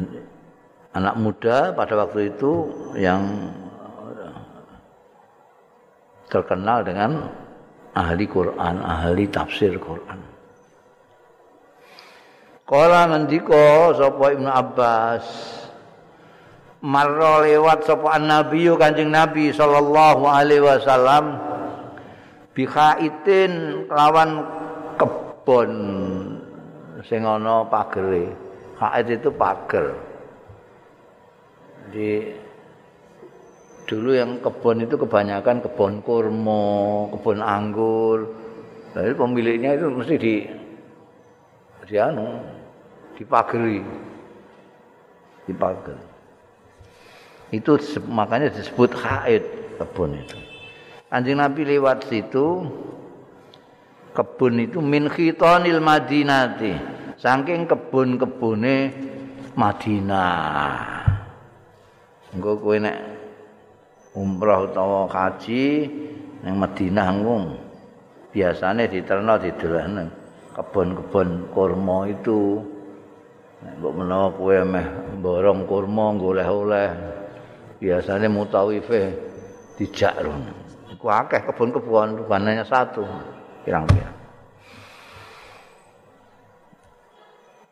anak 0.92 1.16
muda 1.16 1.72
pada 1.72 1.96
waktu 1.96 2.36
itu 2.36 2.52
yang 3.00 3.24
terkenal 6.34 6.82
dengan 6.82 7.30
ahli 7.94 8.26
Quran, 8.26 8.82
ahli 8.82 9.30
tafsir 9.30 9.78
Quran. 9.78 10.18
Kala 12.66 13.06
ngendika 13.14 13.94
sapa 13.94 14.34
Ibnu 14.34 14.50
Abbas 14.50 15.26
marra 16.82 17.46
lewat 17.46 17.86
sapa 17.86 18.18
Nabi 18.18 18.66
Kanjeng 18.74 19.14
Nabi 19.14 19.54
sallallahu 19.54 20.26
alaihi 20.26 20.66
wasallam 20.66 21.38
bi 22.58 22.66
khaitin 22.66 23.86
kelawan 23.86 24.42
kebon 24.98 25.72
sing 27.06 27.22
ana 27.30 27.62
pagere. 27.70 28.34
Itu 29.08 29.32
pager. 29.40 29.96
Di 31.88 32.36
dulu 33.94 34.18
yang 34.18 34.42
kebun 34.42 34.90
itu 34.90 34.98
kebanyakan 34.98 35.62
kebun 35.62 36.02
kurma, 36.02 37.14
kebun 37.14 37.38
anggur. 37.46 38.34
Jadi 38.98 39.14
pemiliknya 39.14 39.78
itu 39.78 39.86
mesti 39.94 40.16
di 40.18 40.36
di 41.86 41.96
anu, 42.02 42.42
dipageri. 43.14 43.86
Dipager. 45.46 46.00
Itu 47.54 47.78
makanya 48.10 48.50
disebut 48.50 48.98
haid 48.98 49.44
kebun 49.78 50.18
itu. 50.18 50.40
Anjing 51.14 51.38
Nabi 51.38 51.70
lewat 51.70 52.10
situ 52.10 52.66
kebun 54.18 54.58
itu 54.66 54.82
min 54.82 55.06
khitonil 55.06 55.78
madinati 55.78 56.74
saking 57.22 57.70
kebun-kebune 57.70 58.90
Madinah. 59.54 61.06
Engko 62.34 62.58
kowe 62.58 62.74
nek 62.82 63.13
umrah 64.14 64.70
utawa 64.70 65.10
haji 65.10 65.90
ning 66.46 66.56
Madinah 66.58 67.10
ngung 67.18 67.46
biasane 68.30 68.90
diterno 68.90 69.38
didelehne 69.42 70.04
kebon-kebon 70.54 71.50
kurma 71.50 72.10
itu. 72.10 72.62
Nek 73.64 73.80
mbok 73.80 73.94
menawa 73.96 74.28
kowe 74.36 74.58
meh 74.68 74.88
borong 75.24 75.64
kurma 75.64 76.14
goleh-oleh 76.20 76.90
biasane 77.80 78.28
mutawife 78.28 79.16
dijak 79.80 80.20
rono 80.20 80.52
iku 80.92 81.08
akeh 81.10 81.42
kebon-kebon 81.48 82.28
hanya 82.28 82.68
satu 82.68 83.08
pirang-pirang. 83.64 84.20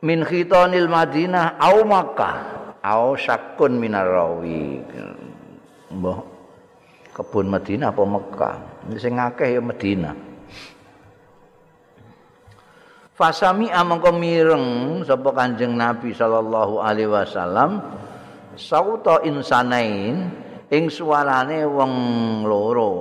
Min 0.02 0.26
khitanil 0.26 0.90
madinah 0.90 1.62
au 1.62 1.86
makkah 1.86 2.36
au 2.82 3.14
syakun 3.14 3.78
minar 3.78 4.10
rawi. 4.10 4.82
Mbah 5.92 6.31
kebun 7.12 7.52
Madinah 7.52 7.92
apa 7.92 8.04
Mekah? 8.04 8.56
Sing 8.98 9.20
akeh 9.20 9.56
ya 9.56 9.62
Madinah 9.62 10.32
Fasami 13.22 13.70
amangka 13.70 14.10
mireng 14.10 14.98
sapa 15.06 15.30
Kanjeng 15.30 15.78
Nabi 15.78 16.10
sallallahu 16.10 16.82
alaihi 16.82 17.06
wasallam 17.06 17.78
sauta 18.58 19.22
insanain 19.22 20.34
ing 20.74 20.90
suarane 20.90 21.62
wong 21.62 21.94
loro 22.50 22.94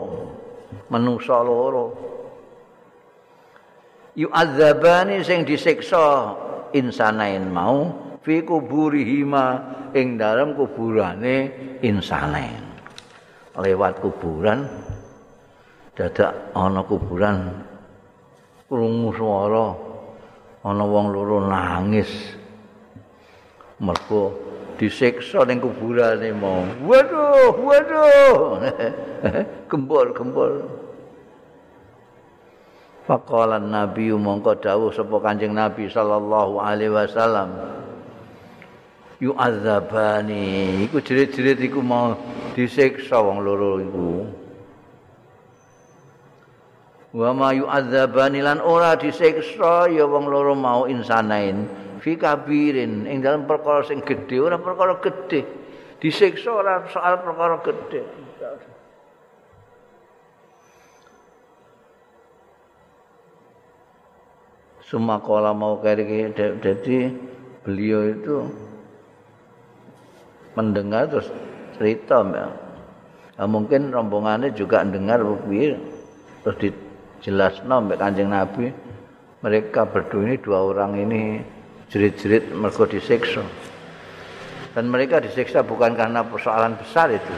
manusa 0.92 1.40
loro. 1.40 1.86
Yu'adzabani 4.12 5.24
sing 5.24 5.48
disiksa 5.48 6.36
insanain 6.76 7.48
mau 7.48 7.88
fi 8.20 8.44
kuburihima 8.44 9.46
ing 9.96 10.20
dalam 10.20 10.52
kuburane 10.52 11.48
insanain 11.80 12.69
lewat 13.58 13.98
kuburan 13.98 14.70
dadak 15.98 16.54
ana 16.54 16.84
kuburan 16.86 17.66
krungu 18.70 19.10
swara 19.16 19.74
ana 20.62 20.84
wong 20.86 21.06
loro 21.10 21.42
nangis. 21.48 22.38
Mergo 23.80 24.36
disiksa 24.76 25.42
ning 25.48 25.58
kuburane 25.58 26.30
mau 26.36 26.62
waduh 26.84 27.56
waduh. 27.58 28.60
Gembol 29.70 30.12
gembol 30.12 30.52
Faqala 33.10 33.58
Nabi 33.58 34.14
mongko 34.14 34.60
dawuh 34.62 34.94
sapa 34.94 35.18
Kanjeng 35.18 35.50
Nabi 35.50 35.90
sallallahu 35.90 36.62
alaihi 36.62 36.94
wasallam 36.94 37.50
yu'adzabani 39.20 40.88
iku 40.88 40.96
jerit-jerit 41.04 41.61
iku 41.61 41.85
mau 41.85 42.16
disiksa 42.56 43.20
wong 43.20 43.44
loro 43.44 43.76
iku 43.76 44.09
wa 47.20 47.30
ma 47.37 47.48
yu'adzabani 47.52 48.40
lan 48.40 48.64
ora 48.64 48.96
disiksa 48.96 49.92
ya 49.92 50.09
wong 50.09 50.24
loro 50.24 50.56
mau 50.56 50.88
insanain 50.88 51.68
fi 52.00 52.16
kabirin 52.16 53.04
ing 53.04 53.20
dalam 53.20 53.44
perkara 53.44 53.85
sing 53.85 54.00
gedhe 54.00 54.40
ora 54.40 54.56
perkara 54.56 54.96
gedhe 55.04 55.44
disiksa 56.00 56.48
ora 56.48 56.88
soal 56.88 57.20
perkara 57.20 57.61
gedhe 57.61 58.02
Sumakola 64.90 65.54
mau 65.54 65.78
kari 65.78 66.35
jadi 66.35 67.14
beliau 67.62 68.11
itu 68.11 68.69
mendengar 70.58 71.06
terus 71.10 71.28
cerita 71.78 72.22
ya. 72.26 72.46
Nah, 73.40 73.48
mungkin 73.48 73.88
rombongannya 73.88 74.52
juga 74.52 74.84
dengar 74.84 75.24
piye 75.48 75.76
terus 76.44 76.56
dijelasno 76.60 77.76
mbek 77.88 77.98
Kanjeng 78.00 78.28
Nabi 78.28 78.68
mereka 79.40 79.88
berdua 79.88 80.28
ini 80.28 80.36
dua 80.36 80.60
orang 80.68 80.92
ini 81.00 81.40
jerit-jerit 81.88 82.52
mergo 82.52 82.84
disiksa. 82.84 83.40
Dan 84.70 84.86
mereka 84.86 85.18
disiksa 85.18 85.66
bukan 85.66 85.96
karena 85.98 86.22
persoalan 86.22 86.78
besar 86.78 87.10
itu. 87.10 87.34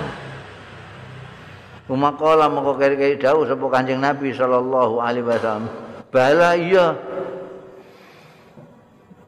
Umakola 1.88 2.51
mongko 2.51 2.77
keri-keri 2.79 3.16
dawuh 3.16 3.46
sapa 3.46 3.66
Kanjeng 3.70 4.03
Nabi 4.03 4.35
sallallahu 4.35 4.98
alaihi 4.98 5.27
wasallam. 5.27 5.70
Bala 6.12 6.59
iya 6.59 6.92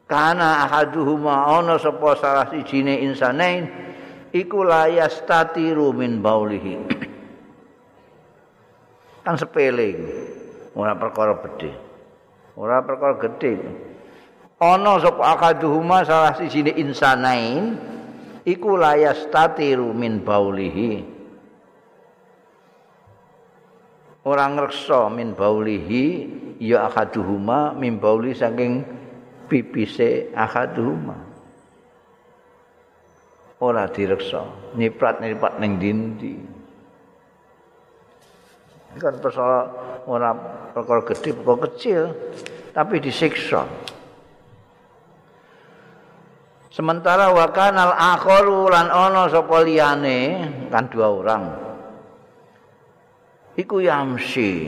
kana 0.05 0.69
ahaduhuma 0.69 1.49
ana 1.57 1.81
sapa 1.81 2.13
salah 2.21 2.45
sijine 2.53 3.01
insanain 3.01 3.65
iku 4.29 4.61
layas 4.61 5.21
tatiru 5.25 5.89
min 5.93 6.21
baulihi. 6.21 6.73
Kan 9.25 9.35
sepele 9.41 9.97
ora 10.77 10.93
perkara 10.93 11.41
gedhe. 11.41 11.73
Ora 12.53 12.85
perkara 12.85 13.17
gedhe. 13.17 13.57
Ana 14.61 15.01
sapa 15.01 15.35
ahaduhuma 15.35 16.05
salah 16.05 16.37
sijine 16.37 16.69
insanain 16.77 17.77
iku 18.45 18.77
layas 18.77 19.25
tatiru 19.33 19.89
min 19.89 20.21
baulihi. 20.21 21.17
Ora 24.25 24.49
ngreksa 24.49 25.05
min 25.13 25.37
baulihi 25.37 26.05
ya 26.57 26.89
ahaduhuma 26.89 27.77
min 27.77 28.01
bauli 28.01 28.33
saking 28.33 28.81
pipise 29.47 30.33
ahaduhuma 30.33 31.17
ora 33.61 33.87
direksa. 33.87 34.43
Nyiprat-nyiprat 34.75 35.57
ning 35.61 35.79
dindi 35.79 36.35
kan 38.95 39.19
persoal 39.19 39.75
ora 40.07 40.31
perkara 40.71 41.03
gede 41.03 41.35
perkara 41.35 41.67
kecil 41.67 42.01
tapi 42.71 43.03
disiksa. 43.03 43.67
Sementara 46.71 47.31
wa 47.31 47.47
kanal 47.55 47.95
akharu 47.95 48.67
lan 48.67 48.91
ana 48.91 49.31
sapa 49.31 49.63
liyane 49.63 50.19
kan 50.67 50.91
dua 50.91 51.07
orang. 51.07 51.43
Iku 53.55 53.79
yamsi 53.79 54.67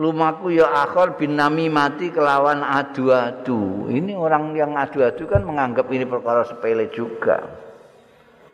lumaku 0.00 0.56
ya 0.56 0.64
akhir 0.88 1.20
bin 1.20 1.36
nami 1.36 1.68
mati 1.68 2.08
kelawan 2.08 2.64
adu-adu. 2.64 3.92
Ini 3.92 4.16
orang 4.16 4.56
yang 4.56 4.72
adu-adu 4.72 5.28
kan 5.28 5.44
menganggap 5.44 5.84
ini 5.92 6.08
perkara 6.08 6.40
sepele 6.48 6.88
juga. 6.88 7.44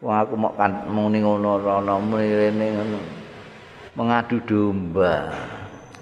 Wong 0.02 0.12
aku 0.12 0.34
mau 0.34 0.52
kan 0.58 0.90
muni 0.90 1.22
ngono 1.22 1.62
rono 1.62 2.02
mrene 2.02 2.66
ngono. 2.74 3.00
Mengadu 3.94 4.42
domba. 4.42 5.30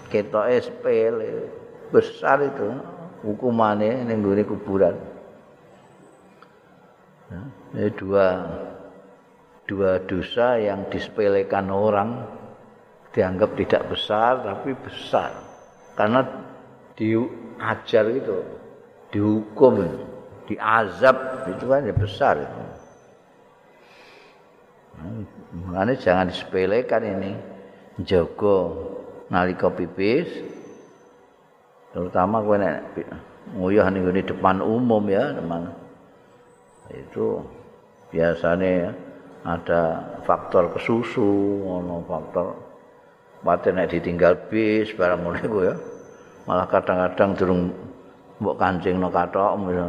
Ketoke 0.09 0.57
sepele. 0.64 1.52
Besar 1.92 2.40
itu 2.40 2.80
hukumannya 3.20 4.09
ning 4.09 4.24
gone 4.24 4.42
kuburan. 4.48 4.96
Ini 7.76 7.92
dua 8.00 8.26
dua 9.68 10.00
dosa 10.09 10.57
yang 10.57 10.88
disepelekan 10.88 11.68
orang 11.68 12.24
dianggap 13.14 13.55
tidak 13.55 13.83
besar 13.88 14.42
tapi 14.42 14.74
besar 14.74 15.31
karena 15.94 16.27
diajar 16.98 18.05
itu 18.11 18.42
dihukum 19.14 19.79
diazab 20.48 21.48
itu 21.48 21.64
kan 21.64 21.88
ya 21.88 21.94
besar 21.96 22.35
itu. 22.40 22.61
Makanya 25.55 25.94
jangan 25.98 26.27
disepelekan 26.31 27.03
ini. 27.03 27.33
Jaga 28.03 28.59
nalika 29.31 29.70
pipis. 29.70 30.29
Terutama 31.94 32.42
kowe 32.42 32.59
nek 32.59 32.83
nguyah 33.55 33.87
ning 33.90 34.03
depan 34.18 34.59
umum 34.59 35.05
ya, 35.07 35.31
teman. 35.31 35.70
Itu 36.90 37.46
biasanya 38.11 38.90
ada 39.46 39.83
faktor 40.27 40.74
kesusu, 40.74 41.62
ono 41.62 42.03
faktor 42.03 42.63
mate 43.44 43.70
nek 43.70 43.92
ditinggal 43.92 44.48
bis 44.48 44.90
barang 44.96 45.20
ngono 45.20 45.38
iku 45.38 45.59
ya. 45.68 45.74
Malah 46.48 46.66
kadang-kadang 46.68 47.30
durung 47.37 47.62
mbok 48.40 48.57
kancingno 48.57 49.09
kathok 49.12 49.52
ya. 49.70 49.87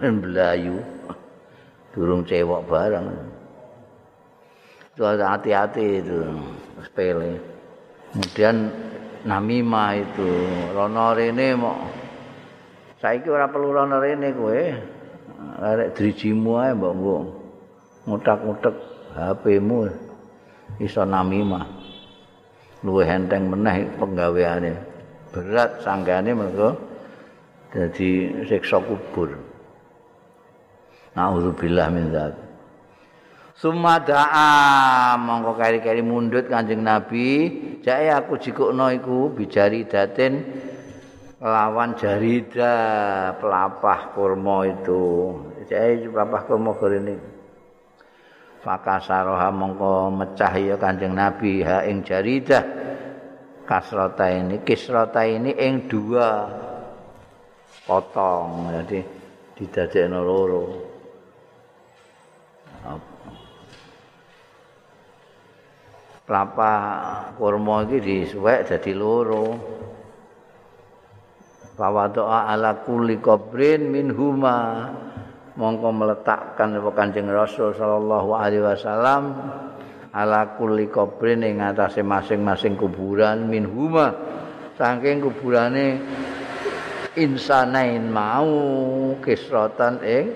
Belayu. 0.00 0.76
Durung 1.94 2.22
cewek 2.22 2.62
barang. 2.70 3.06
itu 5.00 5.06
hati-hati 5.06 6.04
itu 6.04 6.28
sepele 6.84 7.40
kemudian 8.12 8.68
namima 9.24 9.96
itu 9.96 10.28
rono 10.76 11.16
rene 11.16 11.56
mau 11.56 11.88
saiki 13.00 13.32
ora 13.32 13.48
perlu 13.48 13.80
rono 13.80 13.96
rene 13.96 14.28
kowe 14.36 14.60
arek 15.64 15.96
drijimu 15.96 16.52
ae 16.60 16.76
mbok 16.76 16.92
mbok 17.00 17.22
ngutak-ngutak 18.12 18.76
HP-mu 19.16 19.88
iso 20.84 21.00
namima 21.08 21.64
luwih 22.84 23.08
enteng 23.08 23.48
meneh 23.50 23.88
penggaweane 24.00 24.72
berat 25.30 25.84
sanggane 25.84 26.32
mergo 26.32 26.76
dadi 27.70 28.44
siksa 28.48 28.80
kubur 28.82 29.50
Nauzubillah 31.10 31.90
min 31.90 32.14
dzalik 32.14 32.50
Sumada'a 33.60 35.20
mongko 35.20 35.52
kari-kari 35.60 36.00
mundut 36.00 36.48
Kanjeng 36.48 36.80
Nabi, 36.80 37.52
jae 37.84 38.08
aku 38.08 38.40
jikukno 38.40 38.88
iku 38.88 39.36
bijari 39.36 39.84
daten 39.84 40.48
lawan 41.44 41.92
jarida 41.92 42.72
pelapah 43.36 44.16
kurma 44.16 44.64
itu. 44.64 45.36
Jae 45.68 46.08
pelapah 46.08 46.48
kurma 46.48 46.72
gorene. 46.72 47.20
Fakasaroha 48.60 49.48
mongko 49.48 50.12
mecah 50.12 50.52
ya 50.60 50.76
Kanjeng 50.76 51.16
Nabi 51.16 51.64
ha 51.64 51.84
ing 51.84 52.04
jarida. 52.04 52.60
Kasrota 53.64 54.26
ini, 54.26 54.60
kisrota 54.66 55.22
ini 55.24 55.54
ing 55.54 55.88
dua 55.88 56.44
potong. 57.86 58.68
Jadi 58.74 58.98
didadekno 59.56 60.20
loro. 60.20 60.90
kelapa 66.30 66.74
kurma 67.34 67.82
iki 67.90 67.98
disuwek 67.98 68.70
dadi 68.70 68.94
loro. 68.94 69.58
Fawadoa 71.74 72.46
ala 72.54 72.86
kulli 72.86 73.18
qabrin 73.18 73.90
min 73.90 74.14
huma 74.14 74.86
mongko 75.60 75.92
meletakkan 75.92 76.72
apa 76.80 76.90
Kanjeng 76.96 77.28
Rasul 77.28 77.76
sallallahu 77.76 78.32
alaihi 78.32 78.64
wasallam 78.64 79.36
ala 80.16 80.56
kulli 80.56 80.88
qabrin 80.88 81.44
ing 81.44 81.60
atase 81.60 82.00
masing-masing 82.00 82.80
kuburan 82.80 83.44
min 83.44 83.68
huma. 83.68 84.16
Saking 84.80 85.20
kuburane 85.20 86.00
insanain 87.12 88.08
mau 88.08 88.48
kisrotan 89.20 90.00
ing 90.00 90.32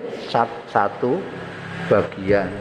satu 0.69 1.17
bagian. 1.89 2.53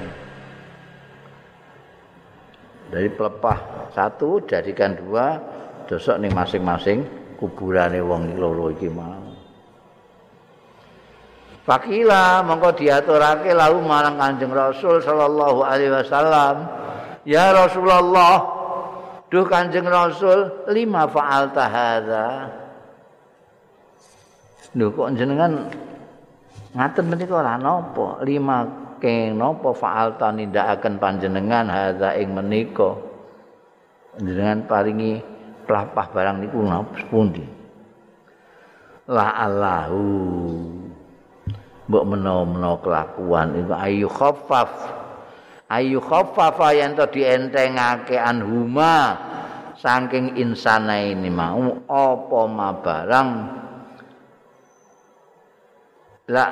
Dari 2.88 3.12
pelepah 3.12 3.90
satu 3.92 4.40
jadikan 4.48 4.96
dua 4.96 5.36
dosok 5.84 6.16
nih 6.24 6.32
masing-masing 6.32 7.04
kuburane 7.36 8.00
wong 8.00 8.40
loro 8.40 8.72
iki 8.72 8.88
mau 8.88 9.23
Fakila 11.64 12.44
mongko 12.44 12.76
diaturake 12.76 13.56
lalu 13.56 13.80
marang 13.88 14.20
Kanjeng 14.20 14.52
Rasul 14.52 15.00
sallallahu 15.00 15.64
alaihi 15.64 15.92
wasallam. 15.96 16.68
Ya 17.24 17.56
Rasulullah 17.56 18.36
duh 19.32 19.48
Kanjeng 19.48 19.88
Rasul 19.88 20.68
lima 20.68 21.08
fa'alta 21.08 21.64
hadza? 21.64 22.28
Lho 24.76 24.92
kok 24.92 25.08
jenengan 25.16 25.72
ngaten 26.76 27.04
menika 27.08 27.40
ora? 27.40 27.56
Napa? 27.56 28.20
Lima 28.26 28.84
saking 29.04 29.36
napa 29.36 29.76
fa'alta 29.76 30.32
nindakaken 30.32 30.96
panjenengan 30.96 31.68
hadza 31.68 32.16
ing 32.16 32.32
menika? 32.32 32.96
Jenengan 34.16 34.64
paringi 34.64 35.20
pelapah 35.68 36.08
barang 36.08 36.40
niku 36.40 36.64
napa? 36.64 36.96
Pundi 37.12 37.44
la 39.04 39.36
allahu 39.36 40.00
mbok 41.88 42.04
menawa-menawa 42.14 42.76
kelakuan. 42.80 43.48
Iku 43.60 43.72
ayu 43.76 44.08
khaffaf 44.08 44.70
ayu 45.68 45.98
khaffaf 46.00 46.58
yen 46.72 46.96
to 46.96 47.04
dientengake 47.12 48.16
anhuma 48.16 49.16
saking 49.80 50.36
insana 50.40 51.00
ini 51.00 51.28
mau 51.28 51.84
apa 51.88 52.40
ma 52.48 52.68
barang? 52.72 53.30
La 56.32 56.44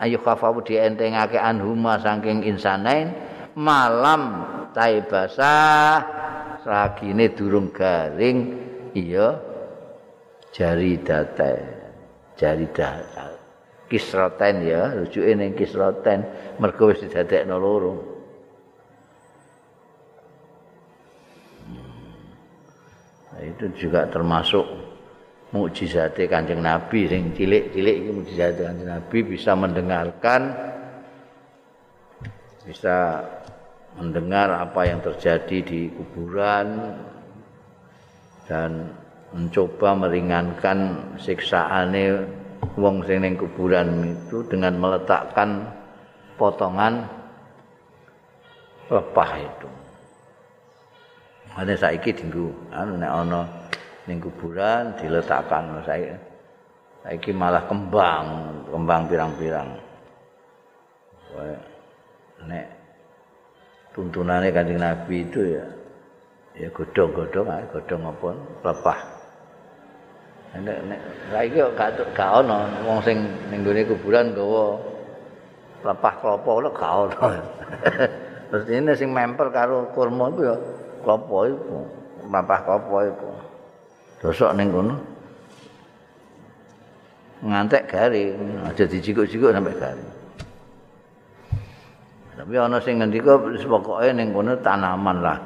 ayu 0.00 0.16
khafafu 0.16 0.64
dientengake 0.64 1.36
anhuma 1.36 2.00
saking 2.00 2.40
insanain 2.48 3.12
malam 3.52 4.48
taibasa 4.72 6.00
sagine 6.64 7.28
durung 7.36 7.68
garing 7.68 8.56
iya 8.96 9.36
jari 10.56 10.96
date 11.04 11.52
jari 12.40 12.64
date 12.72 13.29
kisroten 13.90 14.62
ya 14.62 14.94
rujuke 14.94 15.34
ning 15.34 15.58
kisroten 15.58 16.22
mergo 16.62 16.94
wis 16.94 17.02
didadekno 17.02 17.58
loro. 17.58 17.94
Nah, 23.34 23.42
itu 23.42 23.66
juga 23.74 24.06
termasuk 24.06 24.62
mukjizate 25.50 26.30
Kanjeng 26.30 26.62
Nabi. 26.62 27.10
Sing 27.10 27.34
cilik-cilik 27.34 27.96
iki 28.06 28.10
mukjizate 28.14 28.62
Kanjeng 28.62 28.90
Nabi 28.94 29.18
bisa 29.26 29.58
mendengarkan 29.58 30.42
bisa 32.62 33.26
mendengar 33.98 34.54
apa 34.54 34.86
yang 34.86 35.02
terjadi 35.02 35.58
di 35.66 35.90
kuburan 35.90 36.94
dan 38.46 38.94
mencoba 39.34 39.98
meringankan 39.98 40.78
siksaane 41.18 42.38
wong 42.80 43.04
sing 43.04 43.20
ning 43.20 43.36
kuburan 43.36 44.16
itu 44.16 44.40
dengan 44.48 44.80
meletakkan 44.80 45.68
potongan 46.40 47.04
lepah 48.88 49.32
itu. 49.38 49.68
Ada 51.54 51.76
saiki 51.76 52.16
dinggo 52.16 52.48
anu 52.72 52.96
nek 52.96 53.12
ana 53.12 53.40
ning 54.08 54.16
kuburan 54.18 54.96
diletakkan 54.96 55.84
saya 55.84 56.16
saiki 57.04 57.36
malah 57.36 57.68
kembang 57.68 58.26
kembang 58.72 59.06
pirang-pirang 59.08 59.68
nek 62.48 62.66
tuntunane 63.92 64.48
kanjeng 64.50 64.80
nabi 64.80 65.28
itu 65.28 65.40
ya 65.60 65.66
ya 66.56 66.68
godhong-godhong 66.72 67.48
ae 67.52 67.64
godhong 67.70 68.02
apa 68.08 68.30
lepah 68.64 68.98
nek 70.58 70.78
nek 70.90 71.00
saiki 71.30 71.62
gak 71.78 71.90
gak 72.10 72.30
ono. 72.42 72.66
Wong 72.82 72.98
sing 73.06 73.22
ning 73.54 73.62
gone 73.62 73.86
kuburan 73.86 74.34
gawa 74.34 74.74
lepah 75.86 76.14
klopo 76.18 76.52
lho 76.58 76.70
gak 76.74 76.92
ono. 77.06 77.18
Terus 78.50 78.66
ini 78.66 78.90
sing 78.98 79.14
memper 79.14 79.54
karo 79.54 79.86
kurma 79.94 80.26
itu 80.34 80.50
ya 80.50 80.56
klopo 81.06 81.46
itu 81.46 81.78
lepah 82.26 82.60
klopo 82.66 82.96
itu 83.06 83.28
dosok 84.18 84.50
ning 84.58 84.74
kono. 84.74 84.96
Ngantek 87.40 87.88
garing 87.88 88.36
aja 88.68 88.84
dijikuk-jikuk 88.84 89.48
sampai 89.48 89.72
garing 89.80 90.10
Tapi 92.36 92.52
ana 92.52 92.76
sing 92.84 93.00
ngendika 93.00 93.40
pokoke 93.40 94.12
ning 94.12 94.34
kono 94.34 94.58
tanaman 94.60 95.22
lah. 95.22 95.38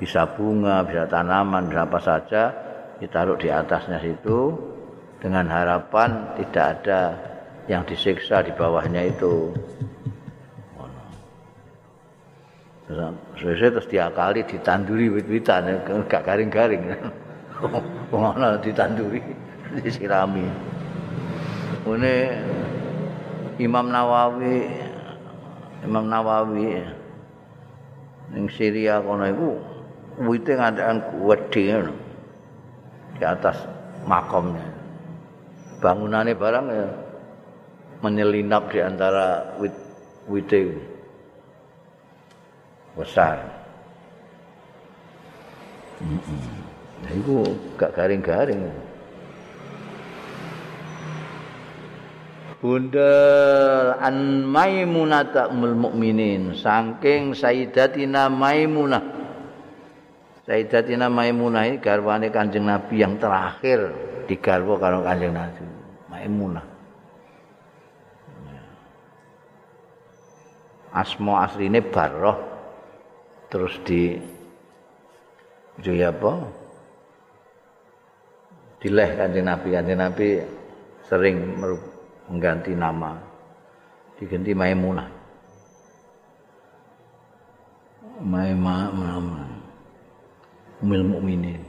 Bisa 0.00 0.24
bunga, 0.32 0.82
bisa 0.82 1.04
tanaman, 1.06 1.68
bisa 1.68 1.84
apa 1.84 1.98
saja 2.00 2.71
ditaruh 3.00 3.38
di 3.40 3.48
atasnya 3.48 4.02
situ 4.02 4.52
dengan 5.22 5.46
harapan 5.46 6.34
tidak 6.36 6.64
ada 6.82 7.00
yang 7.70 7.86
disiksa 7.86 8.42
di 8.42 8.50
bawahnya 8.52 9.06
itu. 9.06 9.54
Terus 12.92 13.56
terus 13.72 13.88
diakali 13.88 14.44
ditanduri 14.44 15.08
wit-witan 15.08 15.80
gak 16.10 16.26
garing-garing. 16.26 16.92
Ngono 18.12 18.58
ditanduri 18.60 19.22
disirami. 19.80 20.44
Ini 21.82 22.14
Imam 23.62 23.88
Nawawi 23.88 24.66
Imam 25.82 26.06
Nawawi 26.06 26.78
ning 28.32 28.46
Syria 28.48 29.02
kono 29.02 29.26
iku 29.28 29.50
wite 30.24 30.54
ngantekan 30.56 30.98
gedhe 31.20 31.84
di 33.22 33.24
atas 33.30 33.54
makomnya. 34.02 34.66
Bangunannya 35.78 36.34
barang 36.34 36.66
ya 36.74 36.88
menyelinap 38.02 38.66
di 38.74 38.82
antara 38.82 39.54
wit 39.62 39.70
wite 40.26 40.74
besar. 42.98 43.46
Mm 46.02 46.18
-mm. 46.18 46.42
Nah, 47.02 47.12
itu 47.14 47.34
gak 47.78 47.94
garing-garing. 47.94 48.66
Bunda 52.58 53.14
an 54.02 54.46
Maimunah 54.46 55.30
ummul 55.50 55.78
mukminin 55.78 56.58
saking 56.58 57.38
Sayyidatina 57.38 58.26
Maimunah. 58.26 59.21
Sayyidatina 60.52 61.08
Maimunah 61.08 61.64
ini 61.64 61.80
garwane 61.80 62.28
Kanjeng 62.28 62.68
Nabi 62.68 63.00
yang 63.00 63.16
terakhir 63.16 63.88
digarwa 64.28 64.76
karo 64.76 65.00
Kanjeng 65.00 65.32
Nabi. 65.32 65.64
Maimunah. 66.12 66.60
Asma 70.92 71.48
asline 71.48 71.80
Barroh 71.80 72.36
terus 73.48 73.80
di 73.80 74.12
itu 75.80 75.96
ya 75.96 76.12
apa? 76.12 76.44
Dileh 78.84 79.08
Kanjeng 79.16 79.48
Nabi, 79.48 79.68
Kanjeng 79.72 80.04
Nabi 80.04 80.36
sering 81.08 81.36
mengganti 82.28 82.76
nama 82.76 83.16
diganti 84.20 84.52
Maimunah 84.52 85.08
Maimunah 88.20 89.51
Umil 90.82 91.06
Mukminin 91.06 91.62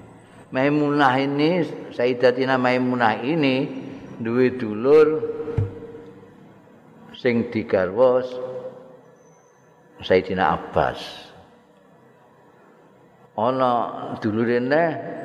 Maimunah 0.53 1.18
ini 1.18 1.66
Sayyidatina 1.97 2.61
Maimunah 2.61 3.26
ini 3.26 3.66
duwe 4.22 4.53
dulur 4.53 5.26
sing 7.18 7.49
digarwa 7.49 8.22
Sayyidina 9.97 10.53
Abbas. 10.53 11.01
Ana 13.34 13.72
dulurene 14.22 14.84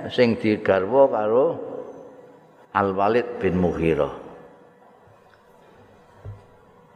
sing 0.08 0.40
digarwa 0.40 1.12
karo 1.12 1.46
Al 2.72 2.96
Walid 2.96 3.36
bin 3.36 3.60
Mughirah. 3.60 4.14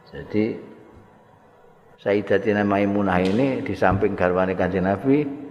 Jadi 0.09 0.57
Sayyidatina 2.01 2.65
Maimunah 2.65 3.21
ini 3.21 3.61
di 3.61 3.77
samping 3.77 4.17
garwane 4.17 4.57
Kanjeng 4.57 4.89
Nabi 4.89 5.42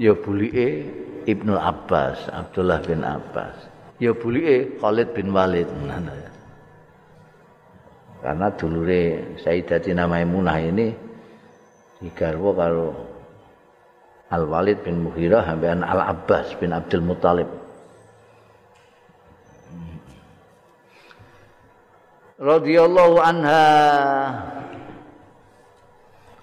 ya 0.00 0.14
bulike 0.14 0.86
Ibnu 1.28 1.52
Abbas, 1.58 2.30
Abdullah 2.32 2.80
bin 2.80 3.04
Abbas. 3.04 3.68
Ya 4.00 4.16
bulike 4.16 4.80
Khalid 4.80 5.12
bin 5.12 5.36
Walid. 5.36 5.68
Karena 8.24 8.48
dulure 8.56 9.36
Sayyidatina 9.38 10.08
Maimunah 10.08 10.58
ini 10.58 10.90
digarwa 12.02 12.50
karo 12.56 12.88
Al 14.32 14.48
Walid 14.48 14.82
bin 14.82 15.06
Mughirah 15.06 15.46
sampean 15.46 15.84
Al 15.84 16.00
Abbas 16.16 16.56
bin 16.58 16.74
Abdul 16.74 17.04
Muthalib. 17.04 17.68
radhiyallahu 22.38 23.18
anha 23.18 23.66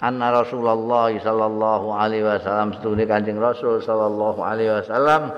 anna 0.04 0.28
Rasulullah 0.32 1.12
sallallahu 1.16 1.88
alaihi 1.96 2.28
wasallam 2.28 2.76
setune 2.76 3.08
Kanjeng 3.08 3.40
Rasul 3.40 3.80
sallallahu 3.80 4.40
alaihi 4.44 4.72
wasallam 4.76 5.32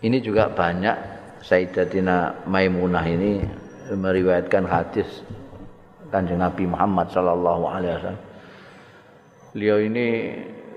ini 0.00 0.20
juga 0.20 0.48
banyak 0.52 0.96
Sayyidatina 1.44 2.46
Maimunah 2.48 3.04
ini 3.06 3.44
meriwayatkan 3.92 4.64
hadis 4.66 5.06
Kanjeng 6.10 6.42
Nabi 6.42 6.64
Muhammad 6.66 7.10
sallallahu 7.10 7.64
alaihi 7.70 7.92
wasallam. 7.98 8.24
Beliau 9.56 9.78
ini 9.80 10.06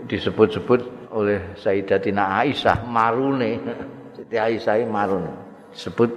disebut-sebut 0.07 1.12
oleh 1.12 1.57
Sayyidatina 1.60 2.43
Aisyah 2.43 2.86
marune. 2.86 3.60
Siti 4.16 4.36
Aisyah 4.38 4.86
marune. 4.88 5.32
Disebut 5.74 6.12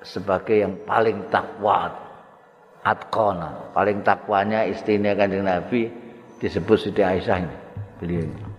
sebagai 0.00 0.64
yang 0.64 0.74
paling 0.84 1.28
takwa 1.28 2.09
atkona 2.86 3.72
paling 3.76 4.00
takwanya 4.00 4.64
istrinya 4.64 5.12
kanjeng 5.12 5.44
Nabi 5.44 5.90
disebut 6.40 6.76
Siti 6.80 7.04
Aisyah 7.04 7.36
ini 7.44 7.56
beliau 8.00 8.50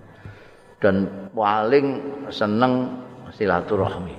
dan 0.81 1.29
paling 1.31 2.01
seneng 2.33 2.89
silaturahmi. 3.37 4.17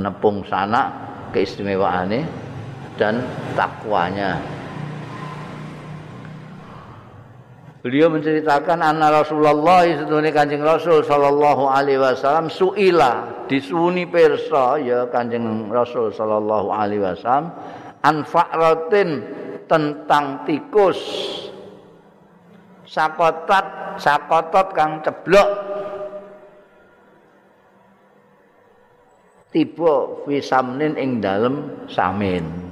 Nepung 0.00 0.40
sana 0.48 0.88
keistimewaannya 1.36 2.24
dan 2.96 3.20
takwanya. 3.52 4.40
Beliau 7.80 8.12
menceritakan 8.12 8.84
anna 8.84 9.08
Rasulullah 9.08 9.88
sedunia 9.88 10.36
Kanjeng 10.36 10.60
Rasul 10.60 11.00
sallallahu 11.00 11.64
alaihi 11.64 11.96
wasallam 11.96 12.52
suila 12.52 13.24
disuni 13.48 14.04
persa 14.04 14.76
ya 14.76 15.08
Kanjeng 15.08 15.72
Rasul 15.72 16.12
sallallahu 16.12 16.68
alaihi 16.68 17.00
wasallam 17.00 17.48
anfa'ratin 18.04 19.10
tentang 19.68 20.44
tikus. 20.48 21.00
Sakotat 22.90 23.96
sakotot 24.02 24.74
kang 24.74 24.98
ceblok. 25.04 25.50
Tiba 29.50 29.94
fi 30.26 30.38
samnin 30.38 30.94
ing 30.94 31.18
dalem 31.22 31.86
samin. 31.90 32.70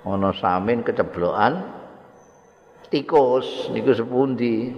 Ana 0.00 0.32
samin 0.32 0.80
keceblokan 0.80 1.60
tikus 2.88 3.68
niku 3.70 3.92
sepundi? 3.94 4.74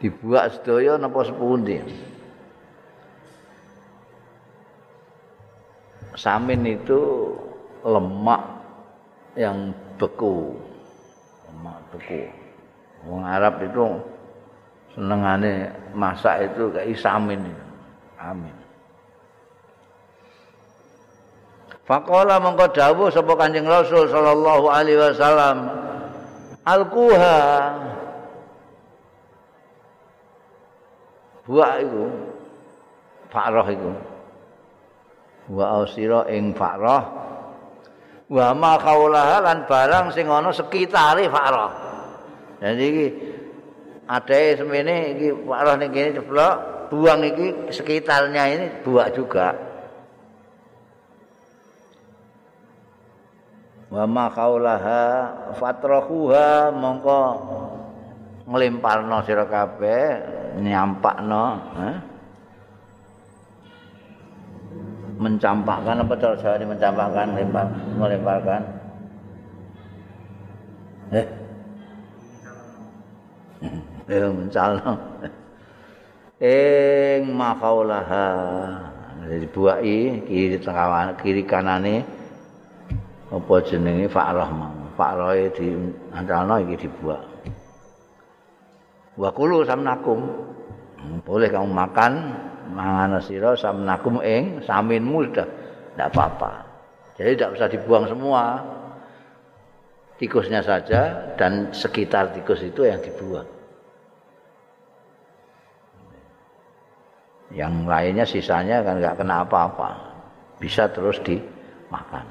Dibuat 0.00 0.56
sedaya 0.56 0.96
napa 0.96 1.24
sepundi 1.26 1.76
samin 6.20 6.76
itu 6.76 7.32
lemak 7.80 8.44
yang 9.40 9.72
beku. 9.96 10.52
Lemak 11.48 11.80
beku. 11.96 12.28
Wong 13.08 13.24
Arab 13.24 13.64
itu 13.64 13.96
senengane 14.92 15.72
masak 15.96 16.52
itu 16.52 16.68
kayak 16.68 16.92
samin 17.00 17.40
amin. 18.20 18.52
Faqala 21.88 22.38
mongko 22.38 22.70
dawuh 22.76 23.08
sapa 23.08 23.32
Kanjeng 23.34 23.66
Rasul 23.66 24.06
sallallahu 24.12 24.68
alaihi 24.68 25.00
wasallam 25.00 25.56
Alquha. 26.68 27.40
Buah 31.48 31.82
iku 31.82 32.04
Fakrah 33.32 33.66
iku 33.72 33.90
Wa 35.50 35.82
ausira 35.82 36.30
ing 36.30 36.54
fakrah 36.54 37.02
Wa 38.30 38.54
ma 38.54 38.78
kaulaha 38.78 39.42
lan 39.42 39.66
barang 39.66 40.14
sing 40.14 40.30
ana 40.30 40.54
sekitare 40.54 41.26
fakrah 41.26 41.72
Jadi 42.62 42.84
iki 42.86 43.06
adae 44.10 44.58
semene 44.58 44.94
iki 45.18 45.28
fakrah 45.46 45.74
ning 45.78 45.90
kene 45.90 46.10
ceblok 46.18 46.54
buang 46.90 47.22
iki 47.22 47.70
sekitarnya 47.70 48.42
ini 48.50 48.66
buah 48.82 49.08
juga. 49.14 49.54
Wa 53.90 54.04
ma 54.06 54.26
kaulaha 54.30 55.02
fatrahuha 55.54 56.74
mongko 56.74 57.20
nglemparno 58.50 59.22
sira 59.22 59.46
kabeh 59.46 60.02
nyampakno 60.58 61.46
eh? 61.78 61.96
mencampakkan 65.20 66.00
apa 66.00 66.14
cara 66.16 66.36
saya 66.40 66.56
ini 66.56 66.72
mencampakkan 66.72 67.36
melempar 67.36 67.66
melemparkan? 68.00 68.60
Eh? 71.12 71.26
Eh 74.08 74.26
mencalon 74.32 74.96
ing 76.40 77.20
mafaulaha 77.36 78.26
jadi 79.28 79.46
buah 79.52 79.78
kiri 80.24 80.56
tengah 80.56 81.14
kiri 81.20 81.44
kanane. 81.44 82.02
Apa 83.30 83.62
jenenge? 83.62 84.10
Fa'rah 84.10 84.42
Rahman 84.42 84.90
Pak 84.98 85.14
e 85.38 85.46
di 85.54 85.70
antalno 86.10 86.58
iki 86.58 86.88
dibuat 86.88 87.30
wa 89.20 89.28
kulu 89.28 89.62
samnakum. 89.68 90.20
Hmm, 91.00 91.18
boleh 91.24 91.48
kamu 91.52 91.68
makan. 91.68 92.12
Mangan 92.70 93.20
sira 93.22 93.52
samnakum 93.58 94.22
ing 94.22 94.64
saminmu 94.64 95.30
sudah. 95.30 95.48
Tidak 95.94 96.08
apa-apa. 96.16 96.52
Jadi 97.20 97.36
tidak 97.36 97.50
usah 97.58 97.68
dibuang 97.68 98.04
semua. 98.08 98.44
Tikusnya 100.16 100.60
saja 100.60 101.32
dan 101.36 101.72
sekitar 101.72 102.32
tikus 102.36 102.60
itu 102.60 102.84
yang 102.84 103.00
dibuang. 103.00 103.48
Yang 107.50 107.74
lainnya 107.88 108.24
sisanya 108.28 108.84
kan 108.84 109.00
nggak 109.00 109.16
kena 109.20 109.42
apa-apa. 109.42 109.90
Bisa 110.60 110.88
terus 110.92 111.18
dimakan. 111.24 112.24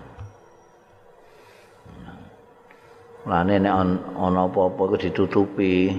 Nah 3.28 3.44
ini 3.46 3.70
ono 3.70 4.48
apa-apa 4.48 4.96
itu 4.96 5.10
ditutupi. 5.10 5.94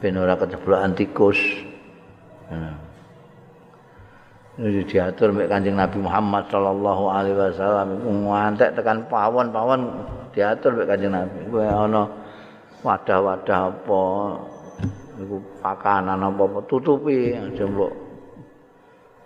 Ben 0.00 0.16
ora 0.16 0.36
keceblokan 0.36 0.92
tikus. 0.96 1.38
Ini 2.48 2.87
diatur 4.58 5.30
mbek 5.30 5.46
Kanjeng 5.46 5.78
Nabi 5.78 6.02
Muhammad 6.02 6.50
sallallahu 6.50 7.04
alaihi 7.06 7.38
wasallam 7.38 8.02
ngantek 8.02 8.74
tekan 8.74 9.06
pawon-pawon 9.06 9.86
diatur 10.34 10.74
mbek 10.74 10.88
Kanjeng 10.90 11.14
Nabi 11.14 11.38
kuwi 11.46 11.66
ana 11.66 12.02
wadah-wadah 12.82 13.74
apa 13.74 14.02
iku 15.18 15.36
pakanan 15.62 16.18
apa-apa 16.22 16.58
tutupi 16.66 17.34
aja 17.34 17.66
mbok 17.66 18.08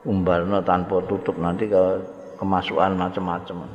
umbarno 0.03 0.61
tanpa 0.67 0.99
tutup 1.07 1.39
nanti 1.39 1.71
ke 1.71 1.83
kemasukan 2.43 2.99
macam-macam. 2.99 3.71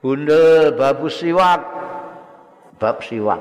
Bundel 0.00 0.74
babu 0.74 1.12
siwak. 1.12 1.60
Bab 2.80 3.04
siwak. 3.04 3.38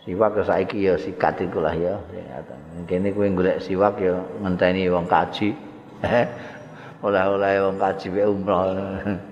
Siwak 0.00 0.40
ke 0.40 0.42
saiki 0.44 0.88
ya 0.88 0.96
sikat 0.96 1.44
iku 1.44 1.60
lah 1.60 1.76
ya. 1.76 2.00
Kene 2.88 3.12
kowe 3.12 3.28
golek 3.28 3.60
siwak 3.60 4.00
ya 4.00 4.16
ngenteni 4.40 4.88
wong 4.88 5.04
kaji. 5.04 5.52
Oleh-oleh 7.04 7.54
wong 7.68 7.76
kaji 7.76 8.06
wae 8.12 8.24
umroh. 8.24 8.64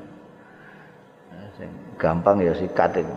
gampang 1.99 2.39
ya 2.41 2.55
sikat 2.55 3.03
itu. 3.03 3.16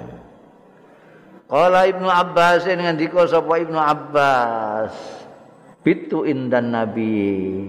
Qala 1.52 1.86
Ibnu 1.86 2.08
Abbas 2.08 2.64
ngendika 2.64 3.28
sapa 3.28 3.60
Ibnu 3.60 3.76
Abbas 3.76 4.95
Bitu 5.84 6.24
indan 6.24 6.72
Nabi 6.72 7.68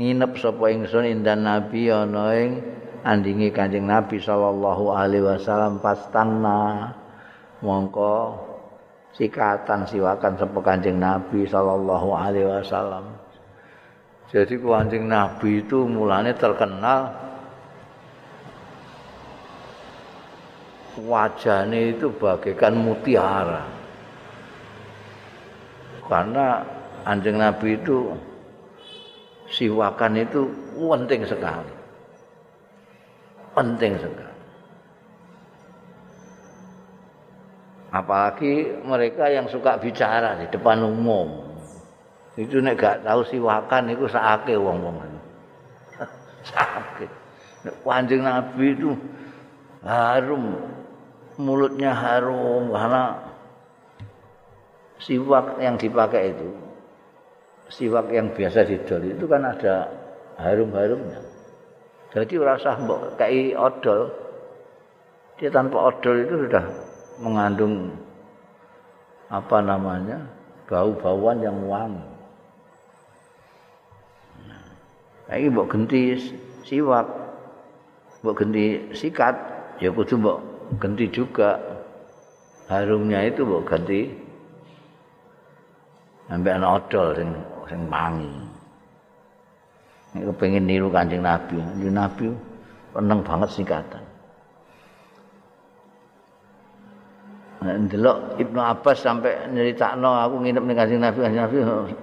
nginep 0.00 0.32
sapa 0.40 0.72
ingsun 0.72 1.04
indan 1.04 1.44
Nabi 1.44 1.92
ana 1.92 2.32
ing 2.32 2.64
andingi 3.04 3.52
Kanjeng 3.52 3.84
Nabi 3.84 4.16
sallallahu 4.16 4.96
alaihi 4.96 5.28
wasallam 5.28 5.84
pastanna 5.84 6.96
mongko 7.62 8.34
sikatan 9.14 9.86
siwakan 9.86 10.34
sapa 10.34 10.58
Kanjeng 10.60 10.98
Nabi 10.98 11.46
sallallahu 11.46 12.08
alaihi 12.12 12.50
wasallam. 12.50 13.06
Jadi 14.28 14.58
Kanjeng 14.58 15.06
Nabi 15.06 15.62
itu 15.62 15.86
mulanya 15.86 16.34
terkenal 16.34 17.14
wajahnya 21.06 21.96
itu 21.96 22.10
bagaikan 22.18 22.76
mutiara. 22.76 23.64
Karena 26.04 26.60
anjing 27.08 27.40
nabi 27.40 27.80
itu 27.80 28.12
siwakan 29.48 30.20
itu 30.20 30.44
penting 30.76 31.24
sekali. 31.24 31.72
Penting 33.56 33.96
sekali 33.96 34.31
apalagi 37.92 38.82
mereka 38.82 39.28
yang 39.28 39.46
suka 39.46 39.76
bicara 39.76 40.40
di 40.40 40.48
depan 40.48 40.80
umum. 40.82 41.52
Itu 42.34 42.64
nek 42.64 42.80
gak 42.80 42.96
tahu 43.04 43.28
siwakan 43.28 43.92
itu 43.92 44.08
sakit 44.08 44.56
wong 44.56 44.80
wong 44.80 44.96
sakit 46.48 47.22
anjing 47.86 48.24
nabi 48.24 48.74
itu 48.74 48.96
harum 49.84 50.58
mulutnya 51.38 51.94
harum 51.94 52.72
karena 52.72 53.20
siwak 54.98 55.58
yang 55.62 55.76
dipakai 55.78 56.34
itu 56.34 56.48
siwak 57.72 58.10
yang 58.12 58.30
biasa 58.34 58.66
didol 58.68 59.02
itu 59.06 59.24
kan 59.24 59.42
ada 59.48 59.88
harum-harumnya. 60.36 61.20
Jadi 62.12 62.36
rasa 62.36 62.76
mbok 62.76 63.16
kayak 63.16 63.56
odol. 63.56 64.12
Dia 65.40 65.48
tanpa 65.48 65.88
odol 65.88 66.28
itu 66.28 66.34
sudah 66.46 66.64
mengandung 67.20 67.92
apa 69.28 69.58
namanya 69.60 70.22
bau-bauan 70.68 71.40
yang 71.44 71.58
wangi. 71.68 72.06
Nah, 75.28 75.34
ini 75.36 75.48
mbok 75.52 75.68
genti 75.72 76.16
siwak 76.64 77.06
mbok 78.24 78.36
genti 78.40 78.92
sikat 78.96 79.34
ya 79.80 79.92
kudu 79.92 80.16
mbok 80.16 80.38
ganti 80.80 81.08
juga. 81.12 81.60
Harumnya 82.68 83.20
itu 83.28 83.44
mbok 83.44 83.68
ganti 83.68 84.08
sampai 86.32 86.56
ana 86.56 86.80
odol 86.80 87.12
sing 87.12 87.28
sing 87.68 87.80
mangi 87.92 88.32
nek 90.16 90.32
kepengin 90.32 90.64
niru 90.64 90.88
Kanjeng 90.88 91.20
Nabi 91.20 91.60
Kanjeng 91.60 91.92
Nabi 91.92 92.26
seneng 92.92 93.20
banget 93.20 93.48
singkatan 93.52 94.04
ndelok 97.62 98.42
Ibnu 98.42 98.60
Abbas 98.60 99.02
sampai 99.02 99.50
nyeritakno 99.54 100.10
aku 100.10 100.42
nginep 100.42 100.62
ning 100.66 100.76
Kanjeng 100.76 101.02
Nabi 101.02 101.18
Kanjeng 101.22 101.42
Nabi 101.46 101.56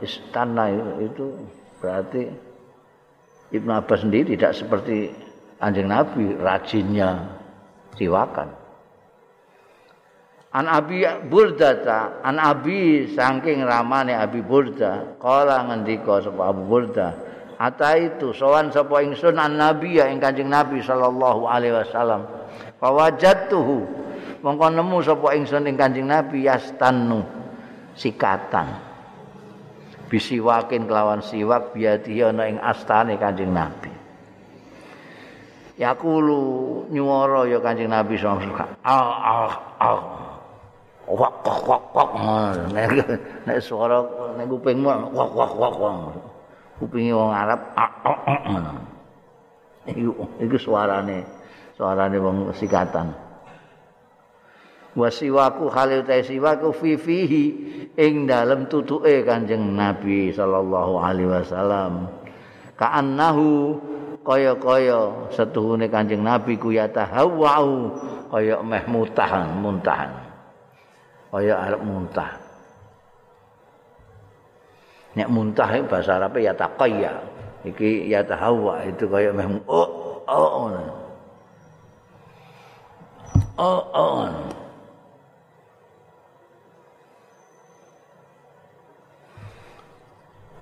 istana 0.03 0.71
itu. 1.03 1.35
Berarti 1.79 2.21
Ibnu 3.51 3.71
Abbas 3.71 4.05
sendiri 4.05 4.37
tidak 4.37 4.55
seperti 4.55 5.09
Kanjeng 5.59 5.91
Nabi 5.91 6.39
rajinnya 6.39 7.39
siwakan 7.99 8.47
An 10.49 10.65
Abi 10.65 11.05
Burda 11.29 12.25
an 12.25 12.41
Abi 12.41 13.05
saking 13.13 13.61
ramane 13.61 14.17
Abi 14.17 14.41
Burda 14.41 15.13
kala 15.21 15.61
ngendika 15.69 16.25
sapa 16.25 16.49
Abu 16.49 16.65
Burda 16.65 17.13
ata 17.61 17.93
itu 18.01 18.33
sowan 18.33 18.73
sapa 18.73 19.05
ingsun 19.05 19.37
an 19.37 19.61
Nabi 19.61 20.01
ya 20.01 20.09
ing 20.09 20.17
Kanjeng 20.17 20.49
Nabi 20.49 20.81
sallallahu 20.81 21.45
alaihi 21.45 21.77
wasallam 21.77 22.25
fawajatuhu 22.81 24.08
mongko 24.41 24.65
nemu 24.73 24.97
sapa 25.03 25.35
ingsun 25.35 25.67
ing 25.69 25.75
Kanjeng 25.75 26.07
Nabi 26.07 26.47
yastanu 26.47 27.23
sikatan. 27.95 28.89
Bisiwakin 30.09 30.89
kelawan 30.89 31.21
siwak 31.21 31.77
biati 31.77 32.17
ana 32.25 32.49
ing 32.49 32.57
astane 32.57 33.15
Kanjeng 33.21 33.53
Nabi. 33.53 33.93
Yakulu 35.77 36.41
nyuwara 36.91 37.45
ya 37.45 37.61
Kanjeng 37.61 37.93
Nabi 37.93 38.17
wasallam 38.17 38.73
ah 38.83 39.13
ah 39.21 39.53
ah 39.79 39.99
wak 41.05 41.45
wak 41.45 41.61
wak 41.65 41.83
wak. 41.93 42.09
Nek 43.45 43.59
suara 43.61 44.01
nek 44.35 44.45
kupingmu 44.49 45.13
wak 45.13 45.31
wak 45.31 45.53
wak 45.55 45.73
wak. 45.77 45.95
Kupinge 46.79 47.11
wong 47.11 47.35
Arab 47.35 47.59
ngono 48.47 48.89
iku 49.87 50.11
iku 50.41 50.57
suarane 50.59 51.23
suarane 51.73 52.17
wong 52.19 52.51
sikatan 52.53 53.13
wasiwaku 54.97 55.69
khalil 55.69 56.01
ta 56.05 56.21
siwaku 56.21 56.73
fi 56.73 56.91
fihi 56.97 57.45
ing 57.93 58.25
dalem 58.25 58.65
tutuke 58.65 59.21
Kanjeng 59.25 59.77
Nabi 59.77 60.33
sallallahu 60.33 60.93
alaihi 60.97 61.29
wasallam 61.29 62.07
ka'annahu 62.79 63.77
kaya-kaya 64.25 65.29
setuhune 65.33 65.89
Kanjeng 65.89 66.25
Nabi 66.25 66.57
ku 66.57 66.73
ya 66.73 66.89
kaya 68.29 68.61
meh 68.61 68.83
mutahan 68.85 69.57
muntahan 69.57 70.29
kaya 71.29 71.53
arep 71.61 71.81
muntah. 71.85 72.31
Nek 75.13 75.29
muntah 75.29 75.69
bahasa 75.85 76.17
Arab 76.17 76.37
ya 76.41 76.53
taqayya. 76.57 77.13
Iki 77.65 78.09
ya 78.09 78.25
tahawwa 78.25 78.87
itu 78.89 79.05
kaya 79.05 79.29
meh 79.33 79.45
oh 79.69 79.89
oh 80.25 80.49
oh. 80.65 80.69
Oh 83.59 83.81
oh. 83.93 84.25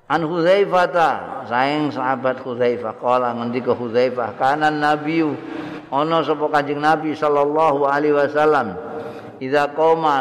An 0.08 0.24
Hudzaifah 0.24 0.88
sayang 1.52 1.92
sahabat 1.92 2.40
Hudzaifah. 2.40 2.96
Kala 2.96 3.36
ngendika 3.36 3.76
Hudzaifah 3.76 4.40
kana 4.40 4.72
nabiyyu 4.72 5.36
ana 5.92 6.24
sapa 6.24 6.48
Kanjeng 6.48 6.80
Nabi 6.80 7.12
sallallahu 7.12 7.84
alaihi 7.84 8.16
wasallam 8.16 8.72
Iza 9.38 9.70
koma 9.70 10.18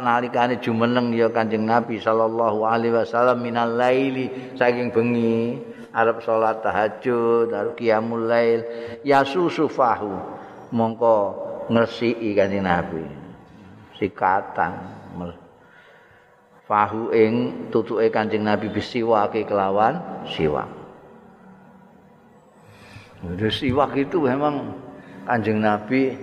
nalikane 0.00 0.56
jumeneng 0.62 1.12
ya 1.12 1.28
Kanjeng 1.28 1.68
Nabi 1.68 2.00
sallallahu 2.00 2.64
alaihi 2.64 2.96
wasallam 2.96 3.44
minal 3.44 3.76
laili 3.76 4.56
saking 4.56 4.88
bengi 4.88 5.60
arep 5.92 6.24
salat 6.24 6.64
tahajud 6.64 7.52
arep 7.52 7.76
qiyamul 7.76 8.24
lail 8.24 8.64
ya 9.04 9.20
susufahu 9.26 10.14
mongko 10.72 11.16
ngresiki 11.68 12.32
Kanjeng 12.38 12.64
Nabi. 12.64 13.04
Sikatan 13.98 14.72
fahu 16.68 17.10
ing 17.16 17.66
tutuke 17.72 18.12
Kanjeng 18.12 18.44
Nabi 18.44 18.68
bisiwake 18.68 19.48
kelawan 19.48 19.98
siwak 20.28 20.68
siwak 23.50 23.96
itu 23.98 24.22
memang 24.22 24.76
Kanjeng 25.26 25.60
Nabi 25.60 26.14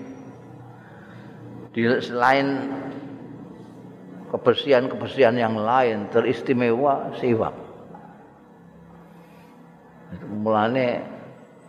di 1.75 1.83
selain 1.99 2.71
kebersihan-kebersihan 4.31 5.35
yang 5.35 5.59
lain 5.59 6.07
teristimewa 6.09 7.11
siwak. 7.19 7.53
Mulane 10.25 11.03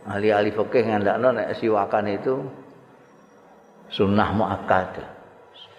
ahli-ahli 0.07 0.55
fikih 0.55 0.87
ngandakno 0.87 1.29
nek 1.35 1.59
siwakan 1.59 2.07
itu 2.07 2.35
sunnah 3.91 4.31
muakkad. 4.31 5.03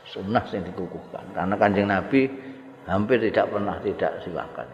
Sunnah 0.08 0.44
yang 0.52 0.64
dikukuhkan. 0.68 1.24
Karena 1.36 1.56
Kanjeng 1.56 1.88
Nabi 1.88 2.28
hampir 2.88 3.20
tidak 3.20 3.52
pernah 3.52 3.78
tidak 3.84 4.12
siwakan. 4.24 4.68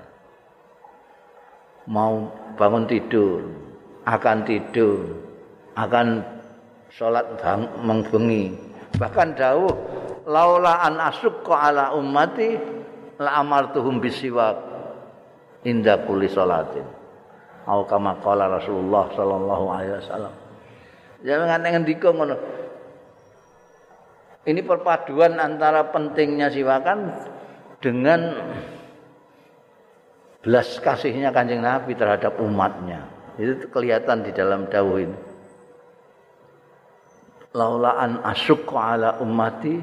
Mau 1.90 2.32
bangun 2.56 2.88
tidur, 2.88 3.44
akan 4.08 4.48
tidur, 4.48 5.04
akan 5.76 6.24
sholat 6.94 7.26
mengbengi, 7.84 8.56
bahkan 8.96 9.36
dawuh 9.36 9.74
laula 10.24 10.80
an 10.80 11.02
asyqa 11.02 11.74
ala 11.74 11.92
ummati 11.98 12.56
la 13.20 13.44
amartuhum 13.44 14.00
bisiwak 14.00 14.56
inda 15.68 16.00
kulli 16.08 16.32
salatin 16.32 16.88
au 17.68 17.84
kama 17.84 18.20
qala 18.24 18.48
Rasulullah 18.48 19.12
sallallahu 19.12 19.66
alaihi 19.72 19.96
wasallam. 20.00 20.34
Jangan 21.24 21.64
ngendika 21.64 22.12
ngono. 22.12 22.36
Ini 24.44 24.60
perpaduan 24.60 25.40
antara 25.40 25.88
pentingnya 25.88 26.52
siwakan 26.52 27.32
dengan 27.84 28.32
belas 30.40 30.80
kasihnya 30.80 31.36
kanjeng 31.36 31.60
Nabi 31.60 31.92
terhadap 32.00 32.40
umatnya 32.40 33.04
itu 33.36 33.68
kelihatan 33.68 34.24
di 34.24 34.32
dalam 34.32 34.72
dawuh 34.72 35.04
ini 35.04 35.20
laula 37.54 38.02
an 38.02 38.24
ala 38.24 39.22
ummati 39.22 39.78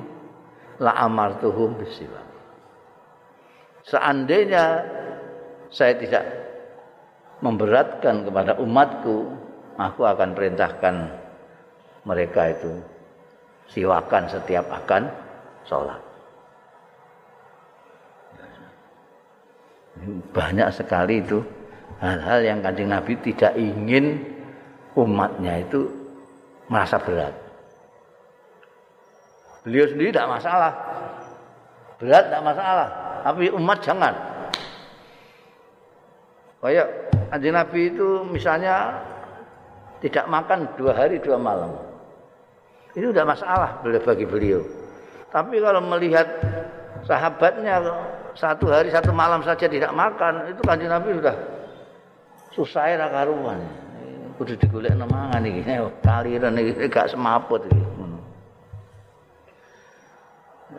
la 0.83 0.97
amartuhum 1.07 1.79
bisiwak. 1.79 2.27
Seandainya 3.87 4.85
saya 5.71 5.95
tidak 5.97 6.25
memberatkan 7.41 8.27
kepada 8.27 8.59
umatku, 8.61 9.33
aku 9.79 10.03
akan 10.05 10.37
perintahkan 10.37 10.95
mereka 12.05 12.53
itu 12.53 12.73
siwakan 13.71 14.29
setiap 14.29 14.67
akan 14.69 15.09
sholat. 15.65 16.10
Banyak 20.31 20.69
sekali 20.71 21.19
itu 21.21 21.43
hal-hal 21.99 22.41
yang 22.41 22.59
kanjeng 22.63 22.89
Nabi 22.89 23.19
tidak 23.21 23.53
ingin 23.59 24.23
umatnya 24.97 25.61
itu 25.61 25.91
merasa 26.71 26.97
berat. 27.03 27.35
Beliau 29.67 29.87
sendiri 29.91 30.15
tidak 30.15 30.31
masalah. 30.31 30.73
Berat 32.01 32.25
tidak 32.31 32.43
masalah. 32.47 32.89
Tapi 33.21 33.53
umat 33.53 33.79
jangan. 33.85 34.15
Kayak 36.61 36.89
anjing 37.33 37.57
Nabi 37.57 37.81
itu 37.93 38.25
misalnya 38.25 39.05
tidak 40.01 40.25
makan 40.29 40.65
dua 40.81 40.93
hari 40.97 41.21
dua 41.21 41.37
malam. 41.37 41.77
Ini 42.97 43.13
sudah 43.13 43.25
masalah 43.29 43.71
bagi 43.85 44.27
beliau. 44.27 44.65
Tapi 45.31 45.63
kalau 45.63 45.85
melihat 45.85 46.27
sahabatnya 47.07 47.79
satu 48.37 48.71
hari 48.71 48.91
satu 48.91 49.11
malam 49.15 49.43
saja 49.43 49.67
tidak 49.67 49.91
makan, 49.95 50.51
itu 50.51 50.61
kanjeng 50.63 50.91
Nabi 50.91 51.17
sudah 51.19 51.37
susah 52.55 52.85
ya 52.91 53.07
karuan. 53.09 53.61
Kudu 54.41 54.57
digolek 54.57 54.97
nemangan 54.97 55.45
iki. 55.45 55.61
Kaliran 56.01 56.57
iki 56.57 56.89
gak 56.89 57.13
semaput 57.13 57.61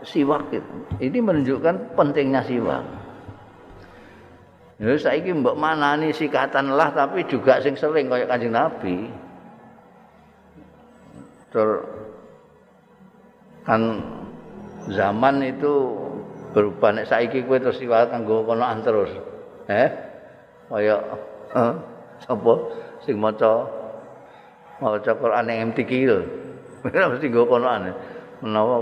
siwak 0.03 0.49
itu. 0.49 0.75
Ini 0.97 1.17
menunjukkan 1.21 1.93
pentingnya 1.93 2.41
siwak. 2.45 2.83
Ya 4.81 4.97
saiki 4.97 5.29
mbok 5.29 5.61
manani 5.61 6.09
sikatan 6.09 6.73
lah 6.73 6.89
tapi 6.89 7.21
juga 7.29 7.61
sing 7.61 7.77
sering 7.77 8.09
kaya 8.09 8.25
Kanjeng 8.25 8.57
Nabi. 8.57 9.13
Tur 11.53 11.85
kan 13.61 14.01
zaman 14.89 15.45
itu 15.45 15.73
berubah 16.51 16.89
nek 16.95 17.07
saiki 17.07 17.43
kowe 17.47 17.57
terus 17.57 17.79
siwak 17.79 18.11
kanggo 18.11 18.43
konoan 18.43 18.83
terus. 18.83 19.11
Eh? 19.71 19.89
Kaya 20.67 20.97
eh 21.51 21.73
sapa 22.23 22.53
sing 23.03 23.15
maca 23.19 23.67
maca 24.79 25.11
Quran 25.15 25.49
yang 25.51 25.59
MTQ 25.71 25.91
lho. 26.07 26.19
Mesti 27.11 27.27
nggo 27.27 27.47
konoan. 27.47 27.91
Menawa 28.43 28.75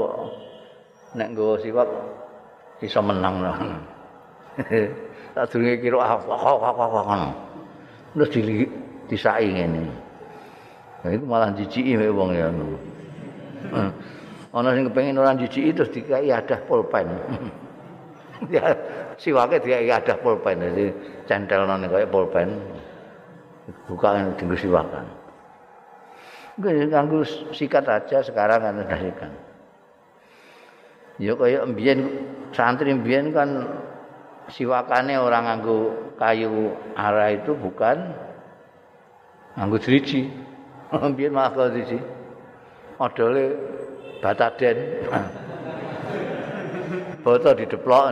nek 1.14 1.28
nggawa 1.34 1.56
siwak 1.62 1.90
iso 2.82 3.00
menang 3.02 3.36
lho. 3.42 3.54
Tak 5.30 5.46
durunge 5.54 5.78
kira 5.78 6.02
apa 6.02 6.26
apa 6.36 6.68
apa 6.74 7.00
ngono. 7.06 7.30
Terus 8.18 8.30
di 8.34 8.66
disai 9.06 9.46
ngene. 9.46 10.10
Nah, 11.00 11.10
itu 11.16 11.24
malah 11.24 11.54
jijiki 11.54 11.96
wong 11.96 12.34
ya. 12.34 12.50
Hmm. 12.50 13.94
Ana 14.50 14.74
sing 14.74 14.90
kepengin 14.90 15.22
ora 15.22 15.38
jijiki 15.38 15.78
terus 15.78 15.94
dikai 15.94 16.34
adah 16.34 16.60
pulpen. 16.66 17.06
ya 18.54 18.74
siwake 19.22 19.62
dikai 19.62 19.94
adah 19.94 20.18
pulpen 20.26 20.58
jadi 20.58 20.86
centelno 21.30 21.78
kaya 21.86 22.10
pulpen. 22.10 22.58
Buka 23.86 24.18
yang 24.18 24.34
tinggal 24.34 24.58
siwakan. 24.58 25.06
Gue 26.58 26.90
ganggu 26.90 27.22
sikat 27.54 27.86
aja 27.86 28.26
sekarang 28.26 28.60
kan 28.66 28.82
udah 28.82 29.00
sikat. 29.00 29.32
Ya 31.22 31.38
kaya 31.38 31.70
mbiyen 31.70 32.00
santri 32.50 32.90
mbiyen 32.98 33.30
kan 33.30 33.70
siwakane 34.50 35.14
orang 35.22 35.46
nganggo 35.46 35.94
kayu 36.18 36.74
arah 36.98 37.38
itu 37.38 37.54
bukan 37.54 38.18
nganggo 39.54 39.78
driji. 39.78 40.34
Mbiyen 41.14 41.38
malah 41.38 41.54
karo 41.54 41.70
driji. 41.70 42.02
Modele 42.98 43.44
bataden. 44.24 44.78
Boto 47.24 47.50
dideplok. 47.56 48.04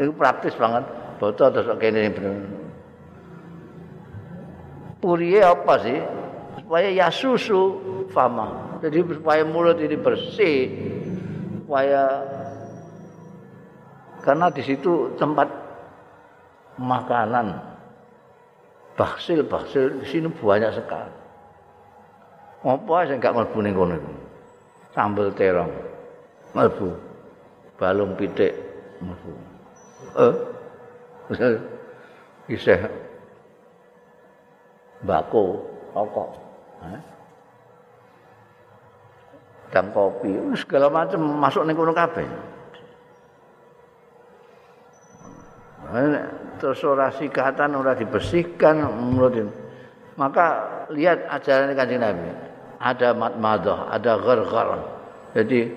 Itu 0.00 0.12
praktis 0.16 0.56
banget. 0.56 0.84
Boto 1.16 1.44
terus 1.48 1.68
kene 1.80 2.12
bener. 2.12 2.34
Puriye 5.02 5.40
apa 5.42 5.74
sih? 5.82 5.98
Supaya 6.62 6.88
ya 6.92 7.08
susu 7.10 7.80
fama. 8.12 8.78
Jadi 8.84 9.02
supaya 9.18 9.42
mulut 9.46 9.78
ini 9.80 9.96
bersih. 9.98 10.58
supaya 11.72 12.20
karena 14.20 14.52
di 14.52 14.60
situ 14.60 15.08
tempat 15.16 15.48
makanan 16.76 17.64
baksil 18.92 19.40
baksil 19.48 20.04
di 20.04 20.04
sini 20.04 20.28
banyak 20.28 20.68
sekali 20.76 21.16
apa 22.60 22.94
sih 23.08 23.16
nggak 23.16 23.32
melbu 23.32 23.58
nih 23.64 23.72
kono 23.72 23.96
sambal 24.92 25.32
terong. 25.34 25.72
Melbu 26.52 26.88
balung 27.80 28.12
pitik 28.14 28.52
melbu 29.00 29.32
eh? 30.20 30.34
Bisa 32.48 32.76
bako 35.02 35.64
rokok. 35.96 36.30
Eh? 36.82 37.00
dan 39.72 39.88
kopi 39.88 40.28
segala 40.52 40.92
macam 40.92 41.24
masuk 41.40 41.64
ning 41.64 41.72
kono 41.72 41.96
kabeh. 41.96 42.28
Terus 46.60 46.80
ora 46.84 47.08
sikatan 47.10 47.72
ora 47.74 47.96
dibersihkan 47.96 48.84
menurut 48.84 49.48
maka 50.14 50.60
lihat 50.92 51.24
ajaran 51.26 51.72
kanjeng 51.72 52.04
Nabi 52.04 52.51
ada 52.82 53.14
matmadah 53.14 53.88
ada 53.94 54.18
gharghar 54.18 54.82
jadi 55.32 55.72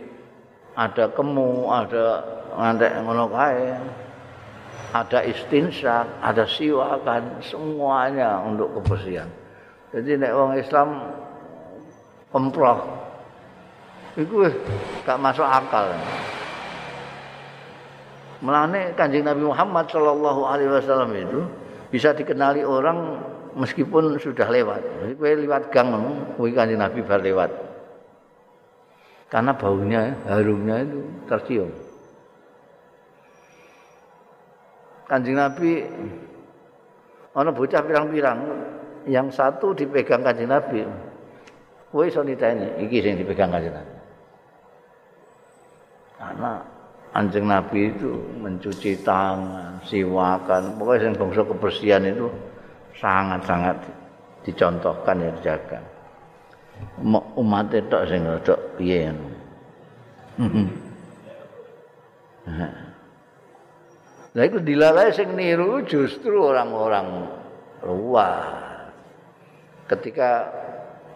ada 0.74 1.08
kemu 1.14 1.70
ada 1.70 2.06
ngantek 2.58 2.92
ngono 3.06 3.26
kae 3.30 3.78
ada 4.92 5.20
istinsyak 5.24 6.10
ada 6.20 6.44
siwakan 6.50 7.40
semuanya 7.46 8.42
untuk 8.42 8.82
kebersihan 8.82 9.30
jadi 9.96 10.20
nek 10.20 10.32
wong 10.36 10.52
Islam 10.60 10.90
Emproh. 12.36 12.84
Iku 14.20 14.44
gak 15.08 15.20
masuk 15.24 15.48
akal. 15.48 15.96
Melane 18.44 18.92
Kanjeng 19.00 19.24
Nabi 19.24 19.48
Muhammad 19.48 19.88
sallallahu 19.88 20.42
alaihi 20.44 20.68
wasallam 20.68 21.16
itu 21.16 21.48
bisa 21.96 22.12
dikenali 22.12 22.68
orang 22.68 23.24
meskipun 23.56 24.20
sudah 24.20 24.48
lewat. 24.52 24.82
Kowe 25.16 25.32
lewat 25.32 25.72
gang 25.72 25.90
kuwi 26.36 26.52
Kanjeng 26.52 26.84
Nabi 26.84 27.00
bar 27.02 27.24
lewat. 27.24 27.52
Karena 29.32 29.58
baunya, 29.58 30.14
harumnya 30.30 30.86
itu 30.86 31.00
tercium. 31.26 31.72
Kanjeng 35.10 35.40
Nabi 35.40 35.82
ana 37.36 37.52
bocah 37.52 37.82
pirang-pirang 37.84 38.40
yang 39.08 39.32
satu 39.32 39.74
dipegang 39.74 40.22
Kanjeng 40.22 40.52
Nabi. 40.52 40.86
Kowe 41.90 42.04
iso 42.06 42.22
niteni 42.22 42.84
iki 42.86 43.00
sing 43.02 43.16
dipegang 43.16 43.50
Kanjeng 43.50 43.74
Nabi. 43.74 43.96
Karena 46.16 46.52
anjing 47.16 47.46
Nabi 47.48 47.92
itu 47.96 48.12
mencuci 48.40 49.04
tangan, 49.04 49.80
siwakan, 49.88 50.80
pokoknya 50.80 51.12
yang 51.12 51.16
bangsa 51.16 51.42
kebersihan 51.48 52.04
itu 52.08 52.28
sangat-sangat 53.00 53.78
dicontohkan 54.46 55.18
ya 55.20 55.32
dijaga. 55.42 55.80
Umat 57.40 57.72
itu 57.72 57.98
sing 58.08 58.22
rada 58.28 58.56
piye. 58.76 59.12
Nah 64.36 64.44
itu 64.44 64.60
dilalai 64.60 65.16
sing 65.16 65.32
niru 65.34 65.88
justru 65.88 66.36
orang-orang 66.36 67.32
luar. 67.88 68.44
Ketika 69.88 70.50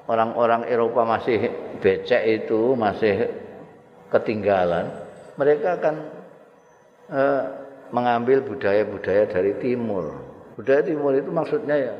orang-orang 0.07 0.63
Eropa 0.71 1.03
masih 1.03 1.51
becek 1.83 2.23
itu 2.23 2.73
masih 2.79 3.27
ketinggalan, 4.07 4.87
mereka 5.35 5.75
akan 5.75 5.95
eh, 7.11 7.43
mengambil 7.91 8.39
budaya-budaya 8.45 9.27
dari 9.27 9.51
timur. 9.59 10.28
Budaya 10.59 10.83
timur 10.83 11.15
itu 11.15 11.31
maksudnya 11.31 11.71
ya 11.79 11.95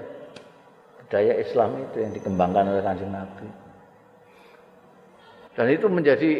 budaya 1.00 1.40
Islam 1.40 1.80
itu 1.80 2.04
yang 2.04 2.12
dikembangkan 2.12 2.76
oleh 2.76 2.84
Kanjeng 2.84 3.08
Nabi. 3.16 3.48
Dan 5.56 5.68
itu 5.72 5.88
menjadi 5.88 6.32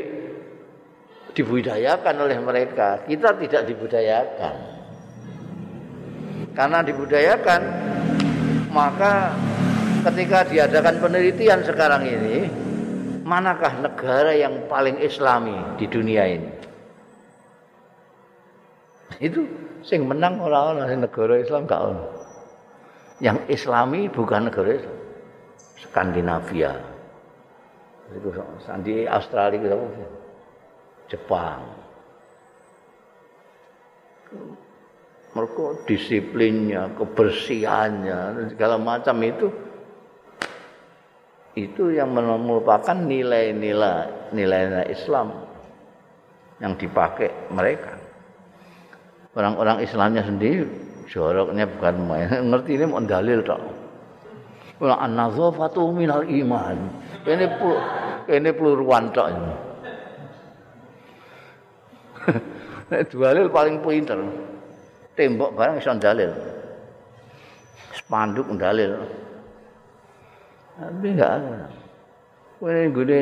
dibudayakan 1.32 2.16
oleh 2.20 2.36
mereka. 2.44 3.08
Kita 3.08 3.40
tidak 3.40 3.72
dibudayakan. 3.72 4.56
Karena 6.60 6.84
dibudayakan, 6.84 7.62
maka 8.76 9.32
ketika 10.12 10.44
diadakan 10.44 11.00
penelitian 11.00 11.64
sekarang 11.64 12.04
ini, 12.04 12.52
manakah 13.24 13.80
negara 13.80 14.36
yang 14.36 14.68
paling 14.68 15.00
islami 15.00 15.56
di 15.80 15.88
dunia 15.88 16.28
ini? 16.28 16.52
itu 19.20 19.44
sing 19.84 20.08
menang 20.08 20.40
orang-orang 20.40 21.04
negara 21.04 21.36
Islam 21.40 21.68
gak 21.68 21.82
ono. 21.82 22.06
Yang 23.20 23.38
Islami 23.52 24.08
bukan 24.08 24.48
negara 24.48 24.70
Islam. 24.80 24.98
Skandinavia. 25.80 26.74
Itu 28.10 28.34
sandi 28.64 29.06
Australia 29.06 29.60
gitu. 29.60 30.08
Jepang. 31.10 31.62
Mereka 35.30 35.86
disiplinnya, 35.86 36.90
kebersihannya, 36.98 38.50
segala 38.54 38.82
macam 38.82 39.18
itu 39.22 39.48
itu 41.58 41.92
yang 41.92 42.16
merupakan 42.16 42.96
nilai-nilai 42.96 44.32
nilai 44.32 44.88
Islam 44.88 45.34
yang 46.64 46.74
dipakai 46.80 47.52
mereka. 47.52 47.99
Orang-orang 49.34 49.86
Islamnya 49.86 50.24
sendiri 50.26 50.66
joroknya 51.10 51.66
bukan 51.66 51.96
main. 52.06 52.30
Ngerti 52.54 52.72
ini 52.78 52.86
mau 52.86 53.02
dalil 53.02 53.42
tok. 53.42 53.62
Wala 54.80 54.96
an-nazafatu 55.04 55.92
minal 55.92 56.24
iman. 56.24 56.78
Ini 57.28 57.46
pu 57.60 57.70
ini 58.32 58.50
peluruan 58.54 59.12
tok. 59.12 59.28
Nek 62.90 63.02
dalil 63.10 63.46
paling 63.50 63.82
pinter. 63.84 64.20
Tembok 65.18 65.52
barang 65.58 65.84
iso 65.84 65.92
dalil. 66.00 66.32
Spanduk 67.92 68.48
dalil. 68.56 68.96
Tapi 70.80 71.08
enggak 71.12 71.32
ada. 71.44 71.68
Ini 72.64 72.88
gede 72.96 73.22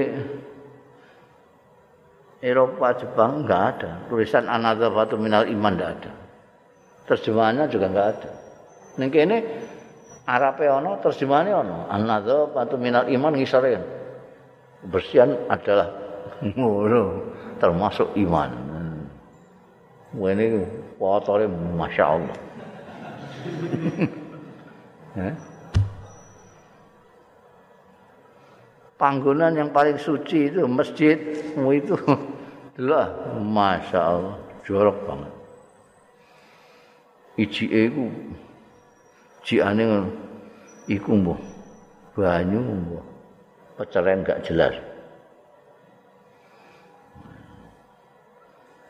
Eropa, 2.42 2.94
Jepang 2.98 3.44
enggak 3.44 3.64
ada. 3.78 3.92
Tulisan 4.10 4.46
anadzafatu 4.46 5.18
minal 5.18 5.50
iman 5.50 5.74
enggak 5.74 5.92
ada. 5.98 6.12
Terjemahannya 7.10 7.66
juga 7.72 7.86
enggak 7.90 8.08
ada. 8.18 8.32
Ning 9.02 9.10
kene 9.10 9.38
Arabe 10.28 10.68
ana, 10.68 11.00
terjemahane 11.02 11.52
ana. 11.56 11.88
Anadzafatu 11.90 12.76
minal 12.78 13.10
iman 13.10 13.34
ngisore. 13.34 13.80
Kebersihan 14.84 15.34
adalah 15.50 15.90
ngono, 16.44 17.34
termasuk 17.58 18.14
iman. 18.14 18.50
Wah 20.16 20.32
ini 20.32 20.64
potore 20.96 21.50
Masya 21.50 22.04
Allah. 22.06 22.38
panggonan 28.98 29.54
yang 29.54 29.70
paling 29.70 29.96
suci 30.02 30.52
itu 30.52 30.66
masjid 30.66 31.16
itu. 31.56 31.96
Lah 32.90 33.10
masya 33.42 34.00
Allah 34.02 34.38
jorok 34.66 34.98
banget. 35.06 35.34
Iji 37.38 37.66
iku 37.70 38.06
jiane 39.46 40.10
iku 40.90 41.10
mbuh 41.14 41.40
banyu 42.18 42.62
mbuh 42.62 43.06
peceren 43.78 44.26
gak 44.26 44.42
jelas. 44.46 44.74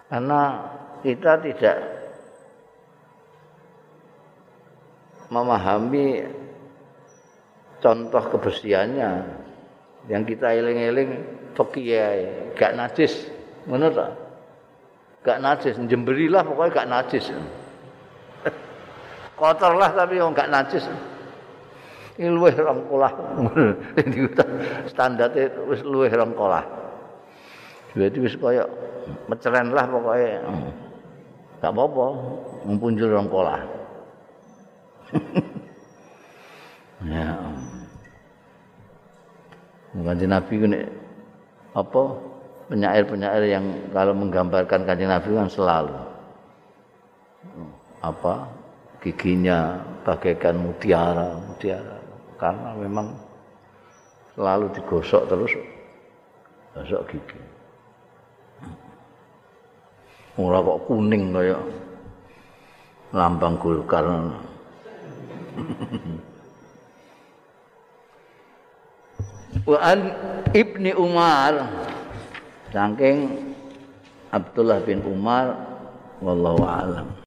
Karena 0.08 0.64
kita 1.04 1.36
tidak 1.44 1.78
memahami 5.28 6.24
contoh 7.84 8.24
kebersihannya 8.32 9.37
yang 10.08 10.24
kita 10.24 10.56
eling-eling 10.56 11.24
fakiyai 11.56 12.56
gak 12.56 12.76
najis. 12.76 13.28
Ngono 13.68 13.88
ta 13.92 14.08
gak 15.28 15.40
najis. 15.44 15.76
Jemberilah 15.88 16.44
pokoknya 16.48 16.72
gak 16.72 16.90
najis. 16.90 17.26
Kotor 19.40 19.76
lah 19.76 19.92
tapi 19.92 20.20
yang 20.20 20.32
gak 20.32 20.52
najis. 20.52 20.88
Ini 22.18 22.34
luwih 22.34 22.56
rong 22.58 22.90
kolah. 22.90 23.14
Standar 24.92 25.30
itu 25.38 25.62
wis 25.70 25.86
luwih 25.86 26.10
rong 26.10 26.34
kolah. 26.34 26.66
Jadi 27.94 28.18
wis 28.18 28.34
kaya 28.40 28.66
meceren 29.30 29.70
lah 29.76 29.86
pokoknya. 29.86 30.42
Gak 31.62 31.72
apa-apa. 31.74 32.06
Mempunjul 32.66 33.12
rong 33.12 33.30
kolah. 33.30 33.62
Ya 36.98 37.38
Kanjeng 39.96 40.32
Nabi 40.32 40.54
ku 40.60 40.68
apa 41.78 42.02
penyair-penyair 42.68 43.44
yang 43.48 43.66
kalau 43.96 44.12
menggambarkan 44.12 44.84
Kanjeng 44.84 45.08
Nabi 45.08 45.32
kan 45.32 45.48
selalu 45.48 45.96
apa 48.04 48.52
giginya 49.02 49.80
bagaikan 50.04 50.60
mutiara, 50.60 51.40
mutiara 51.48 51.98
karena 52.38 52.76
memang 52.76 53.16
selalu 54.36 54.70
digosok 54.76 55.24
terus 55.32 55.52
gosok 56.76 57.02
gigi. 57.10 57.40
Ora 60.38 60.62
kok 60.62 60.86
kuning 60.86 61.34
kaya 61.34 61.58
lambang 63.10 63.58
Golkar. 63.58 64.06
wa 69.68 69.78
an 69.84 70.00
ibni 70.56 70.96
Umar. 70.96 71.54
Saking 72.72 73.52
Abdullah 74.32 74.84
bin 74.84 75.00
Umar 75.08 75.56
wallahu 76.20 76.64
alam 76.68 77.08